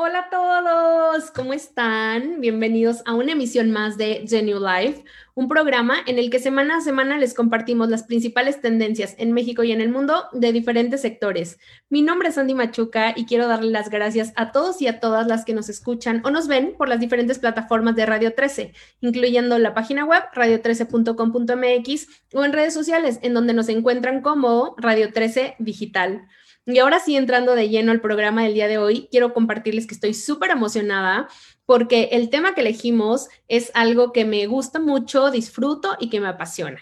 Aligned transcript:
Hola 0.00 0.20
a 0.20 0.30
todos, 0.30 1.32
¿cómo 1.32 1.52
están? 1.52 2.40
Bienvenidos 2.40 3.02
a 3.04 3.16
una 3.16 3.32
emisión 3.32 3.72
más 3.72 3.98
de 3.98 4.24
Genu 4.28 4.60
Life, 4.60 5.02
un 5.34 5.48
programa 5.48 5.96
en 6.06 6.20
el 6.20 6.30
que 6.30 6.38
semana 6.38 6.76
a 6.76 6.80
semana 6.80 7.18
les 7.18 7.34
compartimos 7.34 7.88
las 7.88 8.04
principales 8.04 8.60
tendencias 8.60 9.16
en 9.18 9.32
México 9.32 9.64
y 9.64 9.72
en 9.72 9.80
el 9.80 9.88
mundo 9.88 10.26
de 10.32 10.52
diferentes 10.52 11.00
sectores. 11.00 11.58
Mi 11.88 12.02
nombre 12.02 12.28
es 12.28 12.38
Andy 12.38 12.54
Machuca 12.54 13.12
y 13.16 13.26
quiero 13.26 13.48
darle 13.48 13.72
las 13.72 13.90
gracias 13.90 14.32
a 14.36 14.52
todos 14.52 14.80
y 14.80 14.86
a 14.86 15.00
todas 15.00 15.26
las 15.26 15.44
que 15.44 15.52
nos 15.52 15.68
escuchan 15.68 16.22
o 16.24 16.30
nos 16.30 16.46
ven 16.46 16.76
por 16.78 16.88
las 16.88 17.00
diferentes 17.00 17.40
plataformas 17.40 17.96
de 17.96 18.06
Radio 18.06 18.34
13, 18.36 18.74
incluyendo 19.00 19.58
la 19.58 19.74
página 19.74 20.04
web 20.04 20.22
radio13.com.mx 20.32 22.06
o 22.34 22.44
en 22.44 22.52
redes 22.52 22.72
sociales 22.72 23.18
en 23.22 23.34
donde 23.34 23.52
nos 23.52 23.68
encuentran 23.68 24.22
como 24.22 24.76
Radio 24.78 25.12
13 25.12 25.56
Digital. 25.58 26.28
Y 26.70 26.80
ahora 26.80 27.00
sí, 27.00 27.16
entrando 27.16 27.54
de 27.54 27.70
lleno 27.70 27.92
al 27.92 28.02
programa 28.02 28.42
del 28.42 28.52
día 28.52 28.68
de 28.68 28.76
hoy, 28.76 29.08
quiero 29.10 29.32
compartirles 29.32 29.86
que 29.86 29.94
estoy 29.94 30.12
súper 30.12 30.50
emocionada 30.50 31.26
porque 31.64 32.10
el 32.12 32.28
tema 32.28 32.54
que 32.54 32.60
elegimos 32.60 33.30
es 33.48 33.70
algo 33.72 34.12
que 34.12 34.26
me 34.26 34.46
gusta 34.46 34.78
mucho, 34.78 35.30
disfruto 35.30 35.96
y 35.98 36.10
que 36.10 36.20
me 36.20 36.28
apasiona. 36.28 36.78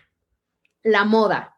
La 0.82 1.04
moda. 1.04 1.56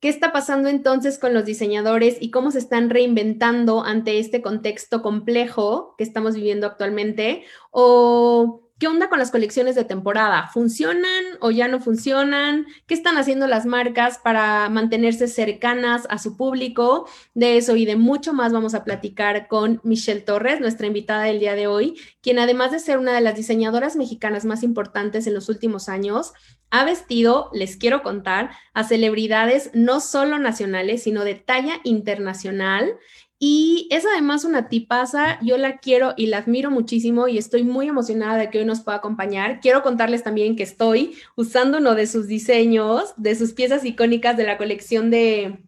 ¿Qué 0.00 0.08
está 0.08 0.32
pasando 0.32 0.70
entonces 0.70 1.18
con 1.18 1.34
los 1.34 1.44
diseñadores 1.44 2.16
y 2.18 2.30
cómo 2.30 2.50
se 2.50 2.60
están 2.60 2.88
reinventando 2.88 3.84
ante 3.84 4.20
este 4.20 4.40
contexto 4.40 5.02
complejo 5.02 5.96
que 5.98 6.04
estamos 6.04 6.34
viviendo 6.34 6.66
actualmente? 6.66 7.44
¿O 7.70 8.65
¿Qué 8.78 8.88
onda 8.88 9.08
con 9.08 9.18
las 9.18 9.30
colecciones 9.30 9.74
de 9.74 9.84
temporada? 9.84 10.50
¿Funcionan 10.52 11.24
o 11.40 11.50
ya 11.50 11.66
no 11.66 11.80
funcionan? 11.80 12.66
¿Qué 12.86 12.92
están 12.92 13.16
haciendo 13.16 13.46
las 13.46 13.64
marcas 13.64 14.18
para 14.18 14.68
mantenerse 14.68 15.28
cercanas 15.28 16.06
a 16.10 16.18
su 16.18 16.36
público? 16.36 17.08
De 17.32 17.56
eso 17.56 17.74
y 17.76 17.86
de 17.86 17.96
mucho 17.96 18.34
más 18.34 18.52
vamos 18.52 18.74
a 18.74 18.84
platicar 18.84 19.48
con 19.48 19.80
Michelle 19.82 20.20
Torres, 20.20 20.60
nuestra 20.60 20.88
invitada 20.88 21.22
del 21.22 21.40
día 21.40 21.54
de 21.54 21.68
hoy, 21.68 21.98
quien 22.20 22.38
además 22.38 22.70
de 22.70 22.78
ser 22.78 22.98
una 22.98 23.14
de 23.14 23.22
las 23.22 23.36
diseñadoras 23.36 23.96
mexicanas 23.96 24.44
más 24.44 24.62
importantes 24.62 25.26
en 25.26 25.32
los 25.32 25.48
últimos 25.48 25.88
años, 25.88 26.34
ha 26.70 26.84
vestido, 26.84 27.48
les 27.54 27.78
quiero 27.78 28.02
contar, 28.02 28.50
a 28.74 28.84
celebridades 28.84 29.70
no 29.72 30.00
solo 30.00 30.38
nacionales, 30.38 31.02
sino 31.02 31.24
de 31.24 31.36
talla 31.36 31.80
internacional 31.82 32.98
y 33.38 33.88
es 33.90 34.06
además 34.06 34.44
una 34.44 34.68
tipaza, 34.68 35.38
yo 35.42 35.58
la 35.58 35.76
quiero 35.76 36.14
y 36.16 36.26
la 36.26 36.38
admiro 36.38 36.70
muchísimo 36.70 37.28
y 37.28 37.36
estoy 37.36 37.64
muy 37.64 37.86
emocionada 37.88 38.38
de 38.38 38.48
que 38.48 38.60
hoy 38.60 38.64
nos 38.64 38.80
pueda 38.80 38.96
acompañar. 38.96 39.60
Quiero 39.60 39.82
contarles 39.82 40.22
también 40.22 40.56
que 40.56 40.62
estoy 40.62 41.16
usando 41.36 41.78
uno 41.78 41.94
de 41.94 42.06
sus 42.06 42.28
diseños, 42.28 43.12
de 43.18 43.34
sus 43.34 43.52
piezas 43.52 43.84
icónicas 43.84 44.38
de 44.38 44.44
la 44.44 44.56
colección 44.56 45.10
de, 45.10 45.58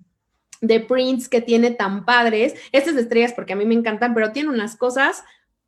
de 0.63 0.81
prints 0.81 1.29
que 1.29 1.43
tiene 1.43 1.71
tan 1.71 2.07
padres. 2.07 2.55
Estas 2.73 2.97
estrellas 2.97 3.35
porque 3.35 3.53
a 3.53 3.57
mí 3.57 3.67
me 3.67 3.75
encantan, 3.75 4.15
pero 4.15 4.33
tiene 4.33 4.49
unas 4.49 4.75
cosas 4.75 5.23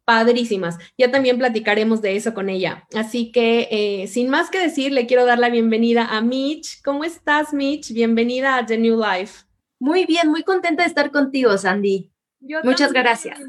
padrísimas. 0.06 0.78
Ya 0.96 1.10
también 1.10 1.36
platicaremos 1.36 2.00
de 2.00 2.16
eso 2.16 2.32
con 2.32 2.48
ella. 2.48 2.86
Así 2.94 3.30
que, 3.30 3.68
eh, 3.70 4.06
sin 4.08 4.30
más 4.30 4.48
que 4.48 4.58
decir, 4.58 4.90
le 4.90 5.06
quiero 5.06 5.26
dar 5.26 5.38
la 5.38 5.50
bienvenida 5.50 6.06
a 6.06 6.22
Mitch. 6.22 6.80
¿Cómo 6.82 7.04
estás, 7.04 7.52
Mitch? 7.52 7.92
Bienvenida 7.92 8.56
a 8.56 8.64
The 8.64 8.78
New 8.78 8.98
Life. 8.98 9.49
Muy 9.80 10.04
bien, 10.04 10.28
muy 10.28 10.44
contenta 10.44 10.82
de 10.82 10.88
estar 10.88 11.10
contigo, 11.10 11.56
Sandy. 11.56 12.12
Muchas 12.62 12.92
gracias. 12.92 13.40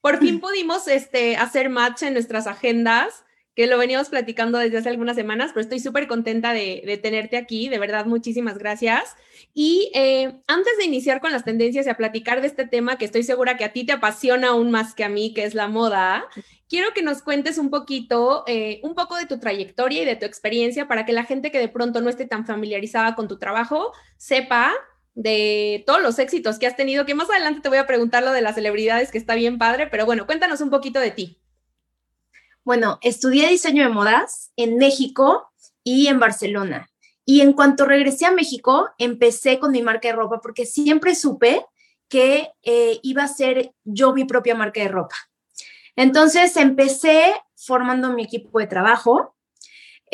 Por 0.00 0.18
fin 0.18 0.40
pudimos 0.40 0.88
este, 0.88 1.36
hacer 1.36 1.68
match 1.68 2.02
en 2.02 2.14
nuestras 2.14 2.46
agendas, 2.46 3.24
que 3.54 3.66
lo 3.66 3.78
veníamos 3.78 4.08
platicando 4.08 4.58
desde 4.58 4.78
hace 4.78 4.88
algunas 4.88 5.14
semanas, 5.14 5.50
pero 5.52 5.60
estoy 5.60 5.78
súper 5.78 6.08
contenta 6.08 6.52
de, 6.54 6.98
tenerte 7.02 7.36
aquí. 7.36 7.68
De 7.68 7.78
verdad, 7.78 8.06
muchísimas 8.06 8.58
gracias. 8.58 9.14
Y 9.52 9.92
eh, 9.94 10.40
antes 10.48 10.76
de 10.78 10.86
iniciar 10.86 11.20
con 11.20 11.30
las 11.30 11.44
tendencias 11.44 11.86
y 11.86 11.90
a 11.90 11.96
platicar 11.96 12.40
de 12.40 12.48
este 12.48 12.66
tema 12.66 12.96
que 12.96 13.04
estoy 13.04 13.22
segura 13.22 13.56
que 13.56 13.64
a 13.64 13.72
ti 13.72 13.84
te 13.84 13.92
apasiona 13.92 14.48
aún 14.48 14.70
más 14.70 14.94
que 14.94 15.04
a 15.04 15.08
mí, 15.10 15.34
que 15.34 15.44
es 15.44 15.54
la 15.54 15.68
moda, 15.68 16.26
quiero 16.68 16.92
que 16.94 17.02
nos 17.02 17.22
cuentes 17.22 17.58
un 17.58 17.70
poquito, 17.70 18.42
eh, 18.46 18.80
un 18.82 18.94
poco 18.94 19.16
de 19.16 19.26
tu 19.26 19.38
trayectoria 19.38 20.02
y 20.02 20.06
de 20.06 20.16
tu 20.16 20.24
experiencia 20.24 20.88
para 20.88 21.04
que 21.04 21.12
la 21.12 21.24
gente 21.24 21.52
que 21.52 21.58
de 21.58 21.68
pronto 21.68 22.00
no 22.00 22.08
esté 22.10 22.26
tan 22.26 22.46
familiarizada 22.46 23.14
con 23.14 23.28
tu 23.28 23.38
trabajo 23.38 23.92
sepa 24.16 24.72
de 25.14 25.84
todos 25.86 26.02
los 26.02 26.18
éxitos 26.18 26.58
que 26.58 26.66
has 26.66 26.76
tenido, 26.76 27.06
que 27.06 27.14
más 27.14 27.30
adelante 27.30 27.60
te 27.60 27.68
voy 27.68 27.78
a 27.78 27.86
preguntar 27.86 28.22
lo 28.22 28.32
de 28.32 28.42
las 28.42 28.56
celebridades, 28.56 29.10
que 29.10 29.18
está 29.18 29.34
bien 29.34 29.58
padre, 29.58 29.86
pero 29.86 30.06
bueno, 30.06 30.26
cuéntanos 30.26 30.60
un 30.60 30.70
poquito 30.70 31.00
de 31.00 31.12
ti. 31.12 31.40
Bueno, 32.64 32.98
estudié 33.02 33.48
diseño 33.48 33.84
de 33.84 33.90
modas 33.90 34.52
en 34.56 34.78
México 34.78 35.52
y 35.82 36.06
en 36.08 36.18
Barcelona. 36.18 36.88
Y 37.26 37.40
en 37.40 37.52
cuanto 37.52 37.86
regresé 37.86 38.26
a 38.26 38.32
México, 38.32 38.90
empecé 38.98 39.58
con 39.58 39.72
mi 39.72 39.82
marca 39.82 40.08
de 40.08 40.14
ropa 40.14 40.40
porque 40.40 40.66
siempre 40.66 41.14
supe 41.14 41.64
que 42.08 42.50
eh, 42.62 43.00
iba 43.02 43.22
a 43.22 43.28
ser 43.28 43.74
yo 43.84 44.12
mi 44.12 44.24
propia 44.24 44.54
marca 44.54 44.80
de 44.80 44.88
ropa. 44.88 45.16
Entonces 45.96 46.56
empecé 46.56 47.34
formando 47.54 48.12
mi 48.12 48.24
equipo 48.24 48.58
de 48.58 48.66
trabajo 48.66 49.33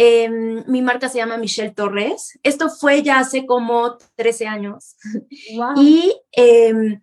Em, 0.03 0.65
mi 0.67 0.81
marca 0.81 1.11
se 1.11 1.19
llama 1.19 1.37
Michelle 1.37 1.75
Torres. 1.75 2.39
Esto 2.43 2.71
fue 2.71 3.03
ya 3.03 3.19
hace 3.19 3.45
como 3.45 3.99
13 4.17 4.47
años. 4.47 4.97
Y 5.77 6.17
em, 6.33 7.03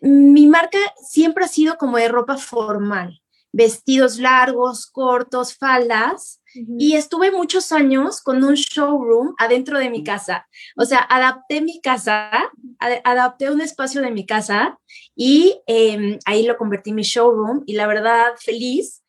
mi 0.00 0.46
marca 0.46 0.78
siempre 1.04 1.44
ha 1.44 1.48
sido 1.48 1.76
como 1.76 1.96
de 1.96 2.06
ropa 2.06 2.36
formal, 2.36 3.20
vestidos 3.52 4.20
largos, 4.20 4.86
cortos, 4.86 5.56
faldas. 5.56 6.40
Y 6.78 6.94
estuve 6.94 7.32
muchos 7.32 7.72
años 7.72 8.20
con 8.20 8.44
un 8.44 8.54
showroom 8.54 9.34
adentro 9.36 9.80
de 9.80 9.90
mi 9.90 10.04
casa. 10.04 10.46
O 10.76 10.84
sea, 10.84 11.00
adapté 11.00 11.62
mi 11.62 11.80
casa, 11.80 12.30
adapté 12.78 13.50
un 13.50 13.60
espacio 13.60 14.00
de 14.02 14.12
mi 14.12 14.24
casa 14.24 14.78
y 15.16 15.60
em, 15.66 16.20
ahí 16.26 16.46
lo 16.46 16.56
convertí 16.56 16.90
en 16.90 16.96
mi 16.96 17.02
showroom 17.02 17.64
y 17.66 17.72
la 17.72 17.88
verdad 17.88 18.34
feliz. 18.38 19.02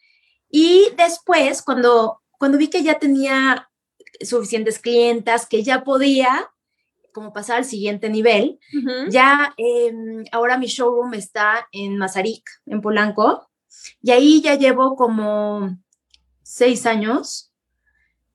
Y 0.49 0.87
después, 0.97 1.61
cuando 1.61 2.21
cuando 2.39 2.57
vi 2.57 2.69
que 2.69 2.83
ya 2.83 2.99
tenía 2.99 3.69
suficientes 4.21 4.79
clientas, 4.79 5.45
que 5.45 5.63
ya 5.63 5.83
podía 5.83 6.49
como 7.15 7.31
pasar 7.31 7.57
al 7.57 7.65
siguiente 7.65 8.09
nivel, 8.09 8.59
ya 9.09 9.53
em, 9.55 10.25
ahora 10.33 10.57
mi 10.57 10.65
showroom 10.65 11.13
está 11.13 11.65
en 11.71 11.97
Mazarik, 11.97 12.43
en 12.65 12.81
Polanco, 12.81 13.49
y 14.01 14.11
ahí 14.11 14.41
ya 14.41 14.55
llevo 14.55 14.97
como 14.97 15.77
seis 16.43 16.85
años. 16.85 17.53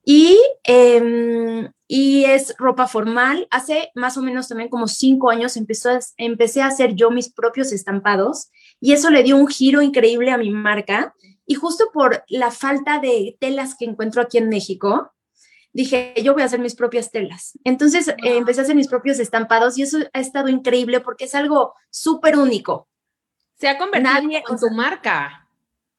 Y, 0.02 0.40
em, 0.64 1.70
y 1.86 2.24
es 2.24 2.54
ropa 2.58 2.88
formal. 2.88 3.46
Hace 3.50 3.90
más 3.94 4.16
o 4.16 4.22
menos 4.22 4.48
también 4.48 4.70
como 4.70 4.88
cinco 4.88 5.30
años 5.30 5.58
empezó 5.58 5.90
empecé 6.16 6.62
a 6.62 6.68
hacer 6.68 6.94
yo 6.94 7.10
mis 7.10 7.30
propios 7.30 7.72
estampados 7.72 8.50
y 8.80 8.92
eso 8.92 9.10
le 9.10 9.22
dio 9.22 9.36
un 9.36 9.46
giro 9.46 9.82
increíble 9.82 10.30
a 10.30 10.38
mi 10.38 10.50
marca 10.50 11.14
y 11.50 11.56
justo 11.56 11.90
por 11.92 12.22
la 12.28 12.52
falta 12.52 13.00
de 13.00 13.36
telas 13.40 13.74
que 13.74 13.84
encuentro 13.84 14.22
aquí 14.22 14.38
en 14.38 14.48
México, 14.48 15.12
dije, 15.72 16.14
yo 16.22 16.32
voy 16.32 16.42
a 16.42 16.44
hacer 16.44 16.60
mis 16.60 16.76
propias 16.76 17.10
telas. 17.10 17.58
Entonces 17.64 18.06
eh, 18.06 18.14
empecé 18.22 18.60
a 18.60 18.62
hacer 18.62 18.76
mis 18.76 18.86
propios 18.86 19.18
estampados 19.18 19.76
y 19.76 19.82
eso 19.82 19.98
ha 20.12 20.20
estado 20.20 20.48
increíble 20.48 21.00
porque 21.00 21.24
es 21.24 21.34
algo 21.34 21.74
súper 21.90 22.38
único. 22.38 22.86
Se 23.58 23.66
ha 23.66 23.78
convertido 23.78 24.42
en 24.48 24.58
tu 24.60 24.70
marca. 24.70 25.48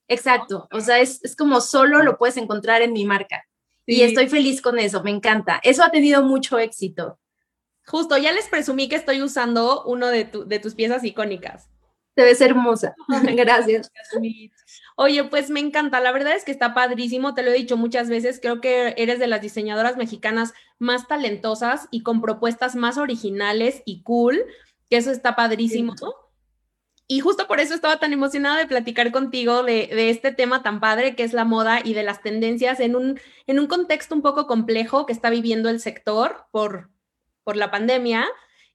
Exacto, 0.08 0.70
o 0.72 0.80
sea, 0.80 1.02
es, 1.02 1.20
como 1.38 1.60
solo 1.60 2.02
lo 2.02 2.18
puedes 2.18 2.38
encontrar 2.38 2.82
en 2.82 2.94
mi 2.94 3.04
marca. 3.04 3.46
Y 3.86 4.04
estoy 4.04 4.30
feliz 4.30 4.62
con 4.62 4.80
eso, 4.80 5.04
me 5.04 5.12
encanta. 5.12 5.60
Eso 5.64 5.84
ha 5.84 5.92
tenido 5.92 6.24
mucho 6.24 6.60
éxito. 6.60 7.20
Justo, 7.86 8.18
ya 8.18 8.32
les 8.32 8.48
presumí 8.48 8.88
que 8.88 8.96
estoy 8.96 9.22
usando 9.22 9.84
uno 9.84 10.08
de, 10.08 10.32
de 10.46 10.60
tus 10.60 10.76
piezas 10.76 11.04
icónicas. 11.04 11.68
Te 12.22 12.28
ves 12.28 12.42
hermosa. 12.42 12.96
Gracias. 13.36 13.92
Oye, 14.96 15.24
pues 15.24 15.50
me 15.50 15.60
encanta. 15.60 16.00
La 16.00 16.12
verdad 16.12 16.36
es 16.36 16.46
que 16.46 16.52
está 16.52 16.76
padrísimo. 16.76 17.34
Te 17.34 17.42
lo 17.42 17.50
he 17.50 17.56
dicho 17.56 17.78
muchas 17.78 18.10
veces. 18.10 18.40
Creo 18.40 18.62
que 18.62 18.94
eres 18.96 19.18
de 19.18 19.26
las 19.26 19.42
diseñadoras 19.42 19.98
mexicanas 19.98 20.54
más 20.78 21.08
talentosas 21.08 21.88
y 21.90 22.04
con 22.04 22.22
propuestas 22.22 22.76
más 22.76 23.00
originales 23.00 23.82
y 23.86 24.04
cool, 24.04 24.46
que 24.88 24.98
eso 24.98 25.10
está 25.10 25.36
padrísimo. 25.36 25.96
Y 27.08 27.22
justo 27.22 27.48
por 27.48 27.60
eso 27.60 27.74
estaba 27.74 27.98
tan 27.98 28.14
emocionada 28.14 28.60
de 28.60 28.68
platicar 28.68 29.12
contigo 29.12 29.64
de, 29.64 29.88
de, 29.88 30.12
este 30.12 30.32
tema 30.32 30.62
tan 30.62 30.80
padre 30.80 31.16
que 31.16 31.24
es 31.24 31.34
la 31.34 31.44
moda 31.44 31.82
y 31.84 31.96
de 31.96 32.04
las 32.04 32.22
tendencias 32.22 32.80
en 32.80 32.96
un, 32.96 33.20
en 33.48 33.60
un 33.60 33.66
contexto 33.66 34.14
un 34.14 34.22
poco 34.22 34.46
complejo 34.46 35.08
que 35.08 35.14
está 35.14 35.32
viviendo 35.32 35.70
el 35.70 35.80
sector 35.80 36.46
por, 36.52 36.92
por 37.44 37.58
la 37.58 37.72
pandemia 37.72 38.30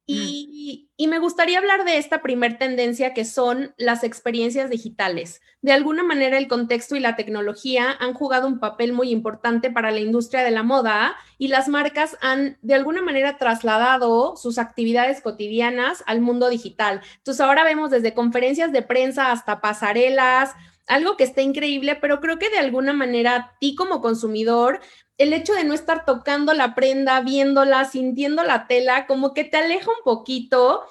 y, 0.07 0.89
me 1.09 1.19
gustaría 1.19 1.59
hablar 1.59 1.85
de 1.85 1.99
esta 1.99 2.21
primer 2.21 2.59
tendencia 2.59 3.15
que 3.15 3.25
son 3.25 3.75
las 3.77 4.05
experiencias 4.05 4.71
digitales. 4.71 5.41
De 5.63 5.73
alguna 5.73 6.03
manera 6.03 6.37
el 6.39 6.49
contexto 6.49 6.97
y 6.97 7.01
la 7.01 7.17
tecnología 7.17 7.97
han 7.99 8.13
jugado 8.13 8.47
un 8.47 8.59
papel 8.59 8.93
muy 8.93 9.11
importante 9.11 9.71
para 9.71 9.91
la 9.91 10.01
industria 10.01 10.43
de 10.43 10.51
la 10.51 10.63
moda 10.63 11.17
y 11.39 11.49
las 11.49 11.69
marcas 11.69 12.17
han 12.21 12.59
de 12.63 12.75
alguna 12.75 13.03
manera 13.03 13.39
trasladado 13.39 14.37
sus 14.37 14.59
actividades 14.59 15.21
cotidianas 15.21 16.03
al 16.07 16.21
mundo 16.21 16.49
digital. 16.49 17.01
Entonces 17.19 17.41
ahora 17.41 17.65
vemos 17.65 17.91
desde 17.91 18.15
conferencias 18.15 18.73
de 18.73 18.83
prensa 18.83 19.33
hasta 19.33 19.61
pasarelas, 19.61 20.55
algo 20.87 21.17
que 21.17 21.25
está 21.25 21.43
increíble, 21.43 21.97
pero 21.97 22.21
creo 22.21 22.39
que 22.39 22.51
de 22.51 22.59
alguna 22.59 22.93
manera 22.93 23.57
ti 23.61 23.75
como 23.75 24.01
consumidor 24.01 24.81
el 25.19 25.33
hecho 25.33 25.55
de 25.55 25.65
no 25.65 25.75
estar 25.75 26.05
tocando 26.05 26.53
la 26.53 26.75
prenda, 26.75 27.21
viéndola, 27.21 27.85
sintiendo 27.85 28.45
la 28.45 28.67
tela, 28.67 29.07
como 29.07 29.33
que 29.35 29.45
te 29.45 29.57
aleja 29.57 29.91
un 29.91 30.05
poquito 30.05 30.85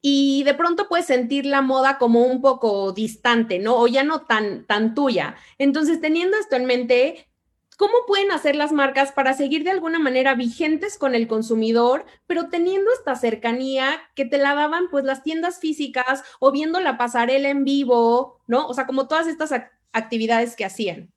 y 0.00 0.42
de 0.44 0.54
pronto 0.54 0.88
puedes 0.88 1.06
sentir 1.06 1.46
la 1.46 1.62
moda 1.62 1.98
como 1.98 2.24
un 2.24 2.40
poco 2.40 2.92
distante, 2.92 3.58
¿no? 3.58 3.76
O 3.76 3.86
ya 3.86 4.02
no 4.04 4.22
tan, 4.22 4.66
tan 4.66 4.94
tuya. 4.94 5.36
Entonces, 5.58 6.00
teniendo 6.00 6.36
esto 6.36 6.56
en 6.56 6.66
mente, 6.66 7.28
¿cómo 7.76 7.94
pueden 8.06 8.30
hacer 8.32 8.56
las 8.56 8.72
marcas 8.72 9.12
para 9.12 9.34
seguir 9.34 9.64
de 9.64 9.70
alguna 9.70 9.98
manera 9.98 10.34
vigentes 10.34 10.98
con 10.98 11.14
el 11.14 11.26
consumidor, 11.28 12.04
pero 12.26 12.48
teniendo 12.48 12.90
esta 12.92 13.14
cercanía 13.16 14.00
que 14.14 14.24
te 14.24 14.38
la 14.38 14.54
daban 14.54 14.88
pues 14.90 15.04
las 15.04 15.22
tiendas 15.22 15.58
físicas 15.58 16.22
o 16.40 16.52
viendo 16.52 16.80
la 16.80 16.98
pasarela 16.98 17.48
en 17.48 17.64
vivo, 17.64 18.40
¿no? 18.46 18.66
O 18.66 18.74
sea, 18.74 18.86
como 18.86 19.08
todas 19.08 19.26
estas 19.26 19.52
actividades 19.92 20.56
que 20.56 20.64
hacían. 20.64 21.12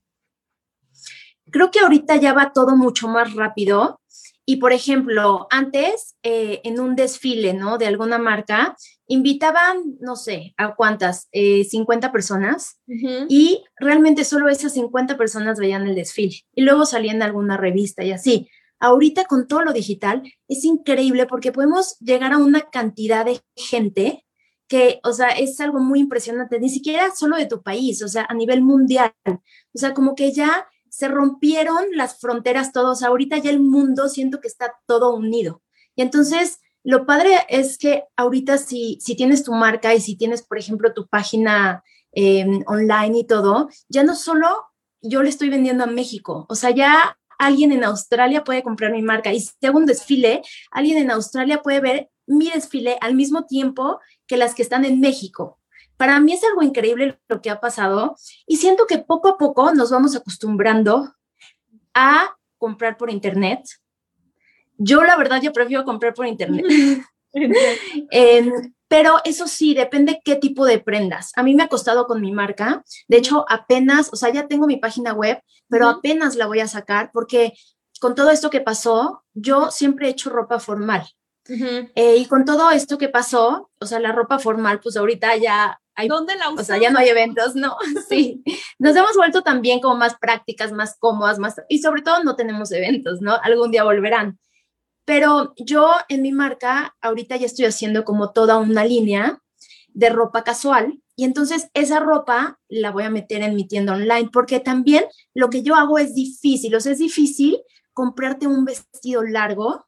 Creo 1.52 1.72
que 1.72 1.80
ahorita 1.80 2.16
ya 2.16 2.34
va 2.34 2.54
todo 2.54 2.76
mucho 2.76 3.08
más 3.08 3.34
rápido 3.34 4.00
y 4.46 4.58
por 4.58 4.74
ejemplo, 4.74 5.48
antes 5.50 6.16
eh, 6.22 6.62
en 6.64 6.80
un 6.80 6.96
desfile, 6.96 7.54
¿no? 7.54 7.78
De 7.78 7.88
alguna 7.88 8.20
marca, 8.20 8.76
invitaban, 9.08 9.96
no 10.00 10.16
sé, 10.16 10.54
a 10.58 10.76
cuántas, 10.76 11.30
50 11.32 12.08
eh, 12.08 12.10
personas 12.12 12.80
y 13.28 13.64
realmente 13.78 14.24
solo 14.24 14.48
esas 14.50 14.74
50 14.74 15.18
personas 15.18 15.60
veían 15.60 15.88
el 15.88 15.96
desfile 15.96 16.42
y 16.54 16.62
luego 16.62 16.86
salían 16.86 17.20
de 17.20 17.26
alguna 17.26 17.58
revista 17.58 18.04
y 18.04 18.12
así. 18.12 18.48
Ahorita 18.80 19.26
con 19.26 19.48
todo 19.48 19.64
lo 19.64 19.74
digital 19.74 20.22
es 20.48 20.64
increíble 20.64 21.26
porque 21.26 21.52
podemos 21.52 21.98
llegar 22.00 22.34
a 22.34 22.38
una 22.38 22.62
cantidad 22.70 23.26
de 23.26 23.42
gente 23.56 24.26
que, 24.68 25.00
o 25.04 25.14
sea, 25.14 25.30
es 25.30 25.60
algo 25.60 25.80
muy 25.80 26.00
impresionante, 26.00 26.60
ni 26.60 26.70
siquiera 26.70 27.10
solo 27.16 27.38
de 27.38 27.46
tu 27.46 27.62
país, 27.62 28.02
o 28.02 28.08
sea, 28.08 28.26
a 28.28 28.34
nivel 28.34 28.62
mundial. 28.62 29.14
O 29.26 29.78
sea, 29.78 29.94
como 29.94 30.16
que 30.16 30.32
ya 30.32 30.68
se 30.96 31.10
rompieron 31.10 31.88
las 31.92 32.22
fronteras 32.22 32.72
todos. 32.72 33.04
Ahorita 33.04 33.38
ya 33.38 33.50
el 33.50 33.60
mundo 33.60 34.08
siento 34.08 34.40
que 34.40 34.48
está 34.48 34.76
todo 34.86 35.14
unido. 35.14 35.62
Y 35.94 36.02
entonces, 36.02 36.62
lo 36.86 37.06
padre 37.06 37.40
es 37.50 37.78
que 37.78 38.06
ahorita 38.16 38.58
si, 38.58 38.98
si 39.02 39.18
tienes 39.18 39.44
tu 39.44 39.52
marca 39.52 39.94
y 39.94 40.00
si 40.00 40.16
tienes, 40.16 40.42
por 40.44 40.58
ejemplo, 40.58 40.94
tu 40.94 41.08
página 41.08 41.84
em, 42.14 42.64
online 42.68 43.20
y 43.20 43.28
todo, 43.28 43.68
ya 43.90 44.04
no 44.06 44.16
solo 44.16 44.48
yo 45.02 45.22
le 45.22 45.28
estoy 45.28 45.50
vendiendo 45.50 45.84
a 45.84 45.88
México, 45.88 46.46
o 46.48 46.56
sea, 46.56 46.72
ya 46.72 47.18
alguien 47.38 47.74
en 47.74 47.84
Australia 47.84 48.46
puede 48.46 48.64
comprar 48.64 48.92
mi 48.94 49.02
marca 49.02 49.34
y 49.34 49.42
si 49.42 49.66
hago 49.66 49.78
un 49.78 49.86
desfile, 49.86 50.42
alguien 50.72 50.98
en 50.98 51.12
Australia 51.12 51.62
puede 51.62 51.82
ver 51.82 52.10
mi 52.26 52.50
desfile 52.50 52.98
al 53.02 53.16
mismo 53.16 53.46
tiempo 53.46 54.00
que 54.28 54.38
las 54.38 54.56
que 54.56 54.64
están 54.64 54.86
en 54.86 55.02
México. 55.02 55.60
Para 55.98 56.20
mí 56.20 56.34
es 56.34 56.44
algo 56.44 56.62
increíble 56.62 57.20
lo 57.28 57.42
que 57.42 57.50
ha 57.50 57.60
pasado 57.60 58.16
y 58.46 58.58
siento 58.58 58.86
que 58.86 58.98
poco 58.98 59.30
a 59.30 59.38
poco 59.38 59.74
nos 59.74 59.92
vamos 59.92 60.16
acostumbrando 60.16 61.14
a 61.94 62.36
comprar 62.58 62.98
por 62.98 63.10
internet. 63.10 63.62
Yo 64.78 65.04
la 65.04 65.16
verdad 65.16 65.42
yo 65.42 65.54
prefiero 65.54 65.86
comprar 65.86 66.14
por 66.14 66.28
internet. 66.28 66.66
pero 68.88 69.18
eso 69.24 69.48
sí, 69.48 69.74
depende 69.74 70.22
qué 70.24 70.36
tipo 70.36 70.66
de 70.66 70.80
prendas. 70.80 71.32
A 71.36 71.44
mí 71.44 71.56
me 71.56 71.64
ha 71.64 71.68
costado 71.68 72.08
con 72.08 72.22
mi 72.22 72.32
marca. 72.32 72.84
De 73.08 73.18
hecho, 73.18 73.46
apenas, 73.50 74.12
o 74.14 74.16
sea, 74.16 74.32
ya 74.32 74.48
tengo 74.48 74.68
mi 74.68 74.78
página 74.78 75.14
web, 75.14 75.42
pero 75.68 75.90
apenas 75.90 76.36
la 76.36 76.48
voy 76.48 76.60
a 76.60 76.68
sacar 76.68 77.12
porque 77.14 77.54
con 78.00 78.16
todo 78.16 78.30
esto 78.30 78.50
que 78.50 78.62
pasó, 78.62 79.24
yo 79.34 79.72
siempre 79.72 80.08
he 80.08 80.12
hecho 80.12 80.30
ropa 80.30 80.60
formal. 80.60 81.08
Eh, 81.48 82.18
y 82.18 82.26
con 82.26 82.44
todo 82.44 82.72
esto 82.72 82.98
que 82.98 83.08
pasó, 83.08 83.70
o 83.80 83.86
sea, 83.86 84.00
la 84.00 84.12
ropa 84.12 84.40
formal, 84.40 84.80
pues 84.80 84.98
ahorita 84.98 85.36
ya 85.38 85.80
¿Dónde 86.08 86.36
la 86.36 86.50
usas? 86.50 86.62
O 86.62 86.66
sea, 86.66 86.78
ya 86.78 86.90
no 86.90 87.00
hay 87.00 87.10
eventos, 87.10 87.56
no, 87.56 87.78
sí. 88.10 88.44
Nos 88.80 88.96
hemos 88.96 89.16
vuelto 89.16 89.42
también 89.42 89.80
como 89.80 89.96
más 89.96 90.16
prácticas, 90.16 90.72
más 90.72 90.98
cómodas, 90.98 91.40
más, 91.40 91.56
y 91.70 91.80
sobre 91.80 92.02
todo 92.02 92.24
no 92.24 92.36
tenemos 92.36 92.72
eventos, 92.72 93.22
¿no? 93.22 93.36
Algún 93.42 93.72
día 93.72 93.84
volverán. 93.84 94.40
Pero 95.06 95.54
yo 95.58 95.94
en 96.10 96.22
mi 96.22 96.32
marca, 96.32 96.96
ahorita 97.02 97.38
ya 97.38 97.46
estoy 97.46 97.66
haciendo 97.66 98.04
como 98.04 98.32
toda 98.32 98.58
una 98.58 98.84
línea 98.84 99.40
de 99.90 100.10
ropa 100.10 100.44
casual, 100.44 101.00
y 101.16 101.24
entonces 101.24 101.70
esa 101.74 102.00
ropa 102.00 102.60
la 102.68 102.92
voy 102.92 103.04
a 103.04 103.10
meter 103.10 103.42
en 103.42 103.56
mi 103.56 103.68
tienda 103.68 103.94
online, 103.94 104.30
porque 104.34 104.60
también 104.60 105.06
lo 105.34 105.50
que 105.50 105.64
yo 105.64 105.76
hago 105.76 105.98
es 105.98 106.14
difícil, 106.14 106.76
o 106.76 106.80
sea, 106.82 106.92
es 106.92 107.00
difícil 107.00 107.62
comprarte 107.94 108.48
un 108.48 108.66
vestido 108.66 109.24
largo 109.24 109.86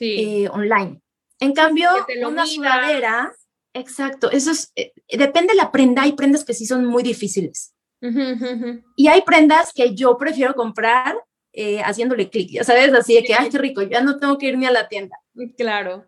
eh, 0.00 0.48
online. 0.48 1.02
En 1.40 1.52
cambio, 1.52 1.90
una 2.26 2.46
sudadera 2.46 3.32
Exacto, 3.72 4.30
eso 4.30 4.50
es, 4.50 4.72
eh, 4.74 4.92
depende 5.16 5.52
de 5.52 5.58
la 5.58 5.70
prenda, 5.70 6.02
hay 6.02 6.12
prendas 6.12 6.44
que 6.44 6.54
sí 6.54 6.66
son 6.66 6.86
muy 6.86 7.02
difíciles. 7.02 7.74
Y 8.96 9.08
hay 9.08 9.20
prendas 9.22 9.72
que 9.74 9.94
yo 9.94 10.16
prefiero 10.16 10.54
comprar 10.54 11.22
eh, 11.52 11.82
haciéndole 11.82 12.30
clic, 12.30 12.50
ya 12.50 12.64
sabes, 12.64 12.92
así 12.94 13.14
de 13.14 13.24
que, 13.24 13.34
ay, 13.34 13.50
qué 13.50 13.58
rico, 13.58 13.82
ya 13.82 14.00
no 14.00 14.18
tengo 14.18 14.38
que 14.38 14.46
irme 14.46 14.66
a 14.66 14.70
la 14.70 14.88
tienda. 14.88 15.16
Claro. 15.56 16.06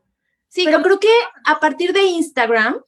Sí, 0.48 0.64
pero 0.64 0.82
creo 0.82 0.98
que 0.98 1.12
a 1.44 1.60
partir 1.60 1.92
de 1.92 2.04
Instagram 2.04 2.80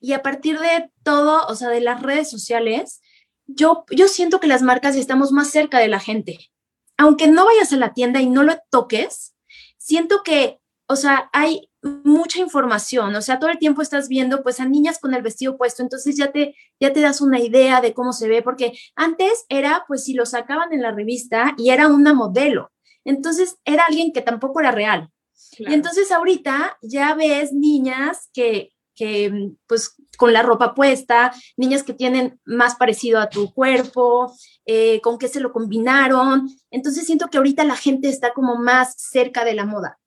y 0.00 0.12
a 0.12 0.22
partir 0.22 0.58
de 0.58 0.90
todo, 1.02 1.46
o 1.46 1.54
sea, 1.54 1.68
de 1.68 1.80
las 1.80 2.02
redes 2.02 2.30
sociales, 2.30 3.00
yo, 3.46 3.84
yo 3.90 4.08
siento 4.08 4.40
que 4.40 4.46
las 4.46 4.62
marcas 4.62 4.96
estamos 4.96 5.32
más 5.32 5.50
cerca 5.50 5.78
de 5.78 5.88
la 5.88 6.00
gente. 6.00 6.50
Aunque 6.96 7.28
no 7.28 7.44
vayas 7.44 7.72
a 7.72 7.76
la 7.76 7.94
tienda 7.94 8.20
y 8.20 8.26
no 8.26 8.42
lo 8.42 8.58
toques, 8.70 9.34
siento 9.78 10.22
que, 10.22 10.58
o 10.86 10.96
sea, 10.96 11.30
hay 11.32 11.70
mucha 11.82 12.40
información, 12.40 13.14
o 13.14 13.22
sea, 13.22 13.38
todo 13.38 13.50
el 13.50 13.58
tiempo 13.58 13.82
estás 13.82 14.08
viendo 14.08 14.42
pues 14.42 14.60
a 14.60 14.64
niñas 14.64 14.98
con 14.98 15.14
el 15.14 15.22
vestido 15.22 15.56
puesto, 15.56 15.82
entonces 15.82 16.16
ya 16.16 16.32
te, 16.32 16.54
ya 16.80 16.92
te 16.92 17.00
das 17.00 17.20
una 17.20 17.38
idea 17.38 17.80
de 17.80 17.94
cómo 17.94 18.12
se 18.12 18.28
ve, 18.28 18.42
porque 18.42 18.72
antes 18.94 19.44
era 19.48 19.84
pues 19.86 20.04
si 20.04 20.14
lo 20.14 20.26
sacaban 20.26 20.72
en 20.72 20.82
la 20.82 20.92
revista 20.92 21.54
y 21.58 21.70
era 21.70 21.88
una 21.88 22.14
modelo, 22.14 22.72
entonces 23.04 23.58
era 23.64 23.84
alguien 23.84 24.12
que 24.12 24.22
tampoco 24.22 24.60
era 24.60 24.72
real. 24.72 25.10
Y 25.58 25.72
entonces 25.72 26.10
ahorita 26.10 26.76
ya 26.82 27.14
ves 27.14 27.52
niñas 27.52 28.30
que, 28.32 28.70
que 28.94 29.52
pues 29.66 29.94
con 30.16 30.32
la 30.32 30.42
ropa 30.42 30.74
puesta, 30.74 31.32
niñas 31.56 31.82
que 31.82 31.94
tienen 31.94 32.40
más 32.44 32.74
parecido 32.76 33.20
a 33.20 33.28
tu 33.28 33.52
cuerpo, 33.52 34.34
eh, 34.64 35.00
con 35.02 35.18
qué 35.18 35.28
se 35.28 35.40
lo 35.40 35.52
combinaron. 35.52 36.48
Entonces 36.70 37.06
siento 37.06 37.28
que 37.28 37.38
ahorita 37.38 37.64
la 37.64 37.76
gente 37.76 38.08
está 38.08 38.32
como 38.32 38.56
más 38.56 38.94
cerca 38.98 39.44
de 39.44 39.54
la 39.54 39.66
moda. 39.66 39.98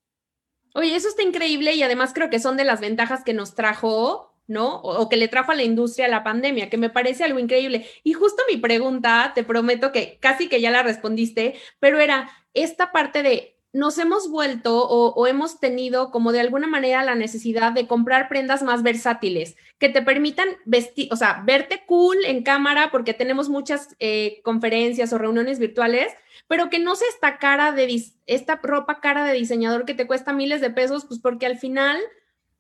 Oye, 0.74 0.96
eso 0.96 1.10
está 1.10 1.24
increíble 1.24 1.74
y 1.74 1.84
además 1.84 2.14
creo 2.14 2.30
que 2.30 2.40
son 2.40 2.58
de 2.58 2.64
las 2.64 2.80
ventajas 2.80 3.24
que 3.24 3.34
nos 3.34 3.56
trajo, 3.56 4.36
¿no? 4.48 4.76
O, 4.82 5.10
que 5.10 5.18
le 5.18 5.28
trajo 5.28 5.52
a 5.52 5.56
la 5.56 5.64
industria 5.64 6.08
la 6.08 6.24
pandemia, 6.24 6.70
que 6.70 6.78
me 6.78 6.90
parece 6.90 7.24
algo 7.24 7.40
increíble. 7.40 7.88
Y 8.04 8.14
justo 8.14 8.42
mi 8.50 8.58
pregunta, 8.58 9.32
te 9.36 9.44
prometo 9.44 9.92
que 9.92 10.18
casi 10.20 10.48
que 10.50 10.62
ya 10.62 10.72
la 10.72 10.84
respondiste, 10.84 11.56
pero 11.80 12.00
era 12.00 12.30
esta 12.54 12.92
parte 12.92 13.24
de 13.24 13.59
nos 13.72 14.00
hemos 14.00 14.30
vuelto 14.30 14.88
o, 14.88 15.28
hemos 15.28 15.60
tenido 15.60 16.10
como 16.10 16.32
de 16.32 16.40
alguna 16.40 16.68
manera 16.68 17.04
la 17.04 17.16
necesidad 17.16 17.72
de 17.72 17.88
comprar 17.88 18.28
prendas 18.28 18.64
más 18.64 18.82
versátiles 18.82 19.56
que 19.78 19.90
te 19.90 20.02
permitan 20.02 20.50
vestir, 20.66 21.08
o 21.12 21.16
sea, 21.16 21.44
verte 21.46 21.84
cool 21.86 22.18
en 22.26 22.44
cámara 22.44 22.90
porque 22.92 23.14
tenemos 23.14 23.48
muchas 23.48 23.96
eh, 24.00 24.42
conferencias 24.44 25.14
o 25.14 25.20
reuniones 25.20 25.60
virtuales, 25.60 26.12
pero 26.48 26.70
que 26.70 26.80
no 26.80 26.96
sea 26.96 27.08
esta 27.10 27.38
cara 27.38 27.72
de 27.72 28.04
esta 28.26 28.60
ropa 28.62 29.02
cara 29.02 29.24
de 29.24 29.34
diseñador 29.34 29.86
que 29.86 29.94
te 29.94 30.08
cuesta 30.08 30.34
miles 30.34 30.62
de 30.62 30.72
pesos, 30.72 31.06
pues 31.06 31.20
porque 31.20 31.46
al 31.46 31.58
final 31.58 32.00